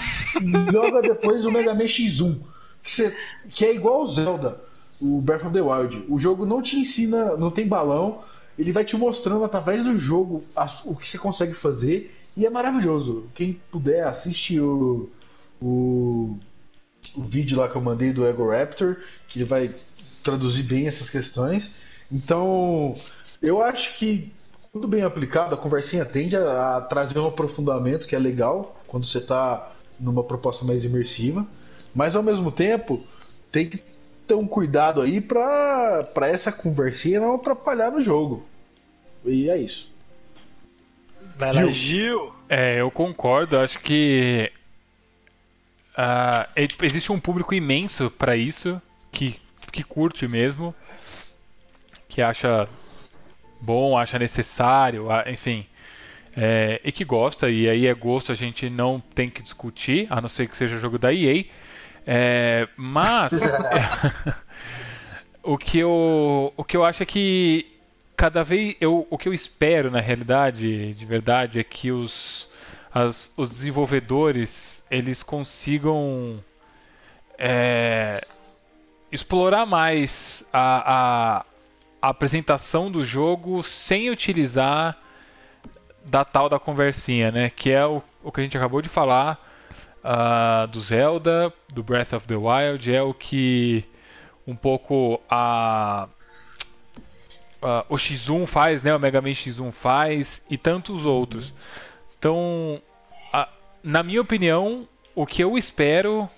joga 0.72 1.02
depois 1.02 1.46
o 1.46 1.52
Mega 1.52 1.74
Man 1.74 1.84
X1, 1.84 2.40
que, 2.84 2.92
você, 2.92 3.16
que 3.50 3.66
é 3.66 3.74
igual 3.74 4.02
o 4.02 4.08
Zelda, 4.08 4.60
o 5.00 5.22
Breath 5.22 5.46
of 5.46 5.54
the 5.54 5.62
Wild. 5.62 6.06
O 6.10 6.20
jogo 6.20 6.46
não 6.46 6.62
te 6.62 6.78
ensina, 6.78 7.38
não 7.38 7.52
tem 7.52 7.68
balão, 7.68 8.22
ele 8.58 8.72
vai 8.72 8.84
te 8.84 8.98
mostrando 8.98 9.44
através 9.44 9.84
do 9.84 9.98
jogo 9.98 10.44
o 10.84 10.96
que 10.96 11.08
você 11.08 11.18
consegue 11.18 11.54
fazer 11.54 12.14
e 12.36 12.46
é 12.46 12.50
maravilhoso. 12.50 13.26
Quem 13.34 13.60
puder, 13.72 14.06
assiste 14.06 14.60
o, 14.60 15.10
o, 15.62 16.38
o 17.16 17.22
vídeo 17.22 17.58
lá 17.58 17.70
que 17.70 17.76
eu 17.76 17.82
mandei 17.82 18.12
do 18.12 18.26
Ego 18.26 18.50
Raptor, 18.50 18.98
que 19.28 19.44
vai 19.44 19.74
traduzir 20.22 20.64
bem 20.64 20.88
essas 20.88 21.10
questões. 21.10 21.76
Então, 22.12 22.96
eu 23.42 23.62
acho 23.62 23.98
que, 23.98 24.32
quando 24.72 24.88
bem 24.88 25.04
aplicado, 25.04 25.56
a 25.56 25.58
conversinha 25.58 26.04
tende 26.04 26.36
a, 26.36 26.78
a 26.78 26.82
trazer 26.82 27.20
um 27.20 27.28
aprofundamento 27.28 28.08
que 28.08 28.16
é 28.16 28.20
legal 28.20 28.82
quando 28.88 29.06
você 29.06 29.20
está 29.20 29.72
numa 30.00 30.24
proposta 30.24 30.66
mais 30.66 30.84
imersiva, 30.84 31.46
mas 31.94 32.16
ao 32.16 32.24
mesmo 32.24 32.52
tempo 32.52 33.04
tem 33.52 33.70
que 33.70 33.78
ter 34.30 34.36
um 34.36 34.48
cuidado 34.48 35.02
aí 35.02 35.20
para 35.20 36.28
essa 36.28 36.52
conversinha 36.52 37.20
não 37.20 37.34
atrapalhar 37.34 37.90
no 37.90 38.00
jogo. 38.00 38.46
E 39.26 39.50
é 39.50 39.58
isso. 39.58 39.92
Vai 41.36 41.52
lá, 41.52 41.66
Gil. 41.72 42.32
É, 42.48 42.80
eu 42.80 42.92
concordo. 42.92 43.58
Acho 43.58 43.80
que 43.80 44.52
uh, 45.98 46.84
existe 46.84 47.12
um 47.12 47.20
público 47.20 47.56
imenso 47.56 48.12
para 48.12 48.38
isso 48.38 48.80
que, 49.12 49.40
que 49.72 49.84
curte 49.84 50.28
mesmo, 50.28 50.76
que 52.08 52.22
acha 52.22 52.70
bom, 53.60 53.98
acha 53.98 54.20
necessário, 54.20 55.08
enfim, 55.26 55.66
é, 56.38 56.80
e 56.84 56.92
que 56.92 57.04
gosta. 57.04 57.50
E 57.50 57.68
aí 57.68 57.88
é 57.88 57.94
gosto, 57.96 58.32
a 58.32 58.36
gente 58.36 58.70
não 58.70 59.00
tem 59.00 59.28
que 59.28 59.42
discutir, 59.42 60.06
a 60.08 60.22
não 60.22 60.30
ser 60.30 60.48
que 60.48 60.56
seja 60.56 60.78
jogo 60.78 61.00
da 61.00 61.12
EA. 61.12 61.46
É, 62.06 62.68
mas 62.76 63.32
o 65.44 65.58
que 65.58 65.80
eu 65.80 66.54
o 66.56 66.64
que 66.64 66.76
eu 66.76 66.84
acho 66.84 67.04
é 67.04 67.06
que 67.06 67.80
cada 68.20 68.44
vez 68.44 68.76
eu, 68.82 69.08
o 69.10 69.18
que 69.18 69.30
eu 69.30 69.34
espero 69.34 69.90
na 69.90 70.02
realidade, 70.02 70.94
de 70.94 71.06
verdade, 71.06 71.58
é 71.58 71.64
que 71.64 71.90
os, 71.90 72.50
as, 72.94 73.34
os 73.38 73.50
desenvolvedores 73.50 74.86
eles 74.92 75.24
consigam 75.24 76.38
é, 77.38 78.20
explorar 79.10 79.66
mais 79.66 80.46
a, 80.52 81.38
a, 81.38 81.46
a, 82.02 82.10
apresentação 82.10 82.92
do 82.92 83.06
jogo 83.06 83.64
sem 83.64 84.10
utilizar 84.10 84.98
da 86.04 86.26
tal 86.26 86.50
da 86.50 86.60
conversinha, 86.60 87.32
né? 87.32 87.50
Que 87.50 87.72
é 87.72 87.86
o, 87.86 88.02
o 88.22 88.34
que 88.34 88.42
a 88.42 88.44
gente 88.44 88.58
acabou 88.58 88.82
de 88.82 88.90
falar 88.90 89.40
uh, 90.04 90.68
do 90.68 90.80
Zelda, 90.82 91.54
do 91.74 91.84
Breath 91.84 92.14
of 92.14 92.28
the 92.28 92.36
Wild, 92.36 92.94
é 92.94 93.02
o 93.02 93.14
que 93.14 93.84
um 94.46 94.56
pouco 94.56 95.22
a 95.30 96.08
uh, 97.62 97.86
o 97.90 97.96
X1 97.96 98.48
faz, 98.48 98.82
né? 98.82 98.96
O 98.96 99.00
Mega 99.00 99.22
Man 99.22 99.30
X1 99.30 99.72
faz 99.72 100.42
e 100.50 100.58
tantos 100.58 101.06
outros. 101.06 101.54
Então, 102.18 102.82
a, 103.32 103.48
na 103.84 104.04
minha 104.04 104.22
opinião, 104.22 104.88
o 105.16 105.26
que 105.26 105.44
eu 105.44 105.58
espero 105.58 106.30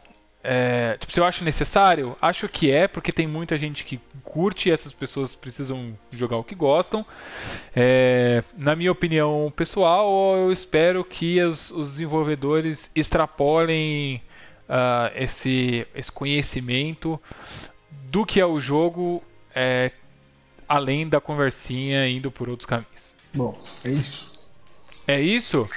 é, 0.43 0.97
tipo, 0.97 1.13
se 1.13 1.19
eu 1.19 1.25
acho 1.25 1.43
necessário, 1.43 2.17
acho 2.21 2.49
que 2.49 2.71
é, 2.71 2.87
porque 2.87 3.11
tem 3.11 3.27
muita 3.27 3.57
gente 3.57 3.83
que 3.83 3.99
curte 4.23 4.69
e 4.69 4.71
essas 4.71 4.91
pessoas 4.91 5.35
precisam 5.35 5.97
jogar 6.11 6.37
o 6.37 6.43
que 6.43 6.55
gostam. 6.55 7.05
É, 7.75 8.43
na 8.57 8.75
minha 8.75 8.91
opinião 8.91 9.53
pessoal, 9.55 10.37
eu 10.37 10.51
espero 10.51 11.03
que 11.03 11.39
os, 11.41 11.69
os 11.71 11.89
desenvolvedores 11.89 12.89
extrapolem 12.95 14.21
uh, 14.67 15.11
esse, 15.15 15.85
esse 15.93 16.11
conhecimento 16.11 17.21
do 18.09 18.25
que 18.25 18.39
é 18.39 18.45
o 18.45 18.59
jogo, 18.59 19.21
é, 19.53 19.91
além 20.67 21.07
da 21.07 21.21
conversinha 21.21 22.07
indo 22.07 22.31
por 22.31 22.49
outros 22.49 22.65
caminhos. 22.65 23.15
Bom, 23.33 23.61
é 23.85 23.89
isso. 23.89 24.49
É 25.07 25.21
isso? 25.21 25.69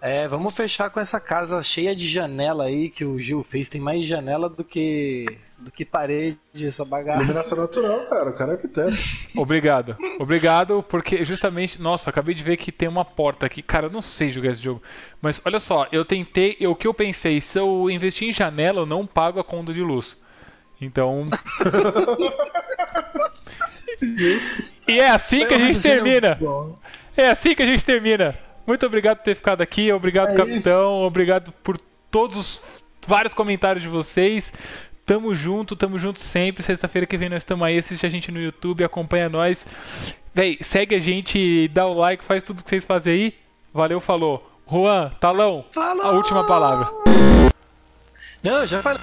É, 0.00 0.26
vamos 0.26 0.56
fechar 0.56 0.88
com 0.88 0.98
essa 0.98 1.20
casa 1.20 1.62
cheia 1.62 1.94
de 1.94 2.08
janela 2.08 2.64
aí 2.64 2.88
que 2.88 3.04
o 3.04 3.18
Gil 3.18 3.42
fez. 3.42 3.68
Tem 3.68 3.80
mais 3.80 4.06
janela 4.06 4.48
do 4.48 4.64
que 4.64 5.26
do 5.58 5.70
que 5.70 5.84
parede, 5.84 6.38
essa 6.62 6.86
bagaça. 6.86 7.22
Iluminação 7.22 7.58
natural, 7.58 8.06
cara. 8.06 8.30
O 8.30 8.32
cara 8.32 8.52
é 8.52 8.54
arquiteto. 8.54 8.94
Obrigado. 9.36 9.94
Obrigado, 10.18 10.82
porque 10.82 11.22
justamente. 11.22 11.80
Nossa, 11.80 12.08
acabei 12.08 12.34
de 12.34 12.42
ver 12.42 12.56
que 12.56 12.72
tem 12.72 12.88
uma 12.88 13.04
porta 13.04 13.44
aqui. 13.44 13.60
Cara, 13.60 13.86
eu 13.86 13.90
não 13.90 14.00
sei 14.00 14.30
jogar 14.30 14.52
esse 14.52 14.62
jogo. 14.62 14.82
Mas 15.20 15.40
olha 15.44 15.60
só, 15.60 15.86
eu 15.92 16.02
tentei. 16.02 16.56
O 16.66 16.74
que 16.74 16.86
eu 16.86 16.94
pensei, 16.94 17.38
se 17.42 17.58
eu 17.58 17.90
investir 17.90 18.28
em 18.28 18.32
janela, 18.32 18.80
eu 18.80 18.86
não 18.86 19.06
pago 19.06 19.38
a 19.38 19.44
conta 19.44 19.74
de 19.74 19.82
luz. 19.82 20.16
Então. 20.80 21.26
e 24.88 24.98
é 24.98 25.10
assim 25.10 25.46
que 25.46 25.52
a 25.52 25.58
gente 25.58 25.82
termina. 25.82 26.38
É 27.14 27.28
assim 27.28 27.54
que 27.54 27.62
a 27.62 27.66
gente 27.66 27.84
termina. 27.84 28.34
Muito 28.66 28.86
obrigado 28.86 29.18
por 29.18 29.24
ter 29.24 29.34
ficado 29.34 29.60
aqui, 29.62 29.92
obrigado, 29.92 30.28
é 30.28 30.36
capitão, 30.36 30.96
isso. 30.98 31.06
obrigado 31.06 31.52
por 31.64 31.78
todos 32.10 32.36
os 32.36 32.62
vários 33.06 33.34
comentários 33.34 33.82
de 33.82 33.88
vocês. 33.88 34.52
Tamo 35.04 35.34
junto, 35.34 35.74
tamo 35.74 35.98
junto 35.98 36.20
sempre. 36.20 36.62
Sexta-feira 36.62 37.06
que 37.06 37.16
vem 37.16 37.28
nós 37.28 37.42
estamos 37.42 37.66
aí. 37.66 37.78
Assiste 37.78 38.06
a 38.06 38.08
gente 38.08 38.30
no 38.30 38.40
YouTube, 38.40 38.84
acompanha 38.84 39.28
nós. 39.28 39.66
Véi, 40.32 40.58
segue 40.60 40.94
a 40.94 41.00
gente, 41.00 41.66
dá 41.68 41.86
o 41.86 41.94
like, 41.94 42.24
faz 42.24 42.42
tudo 42.42 42.62
que 42.62 42.70
vocês 42.70 42.84
fazem 42.84 43.12
aí. 43.12 43.34
Valeu, 43.74 44.00
falou. 44.00 44.48
Juan, 44.70 45.10
Talão, 45.18 45.64
falou! 45.72 46.06
a 46.06 46.10
última 46.12 46.46
palavra. 46.46 46.88
Não, 48.42 48.64
já 48.64 48.80
falei. 48.80 49.00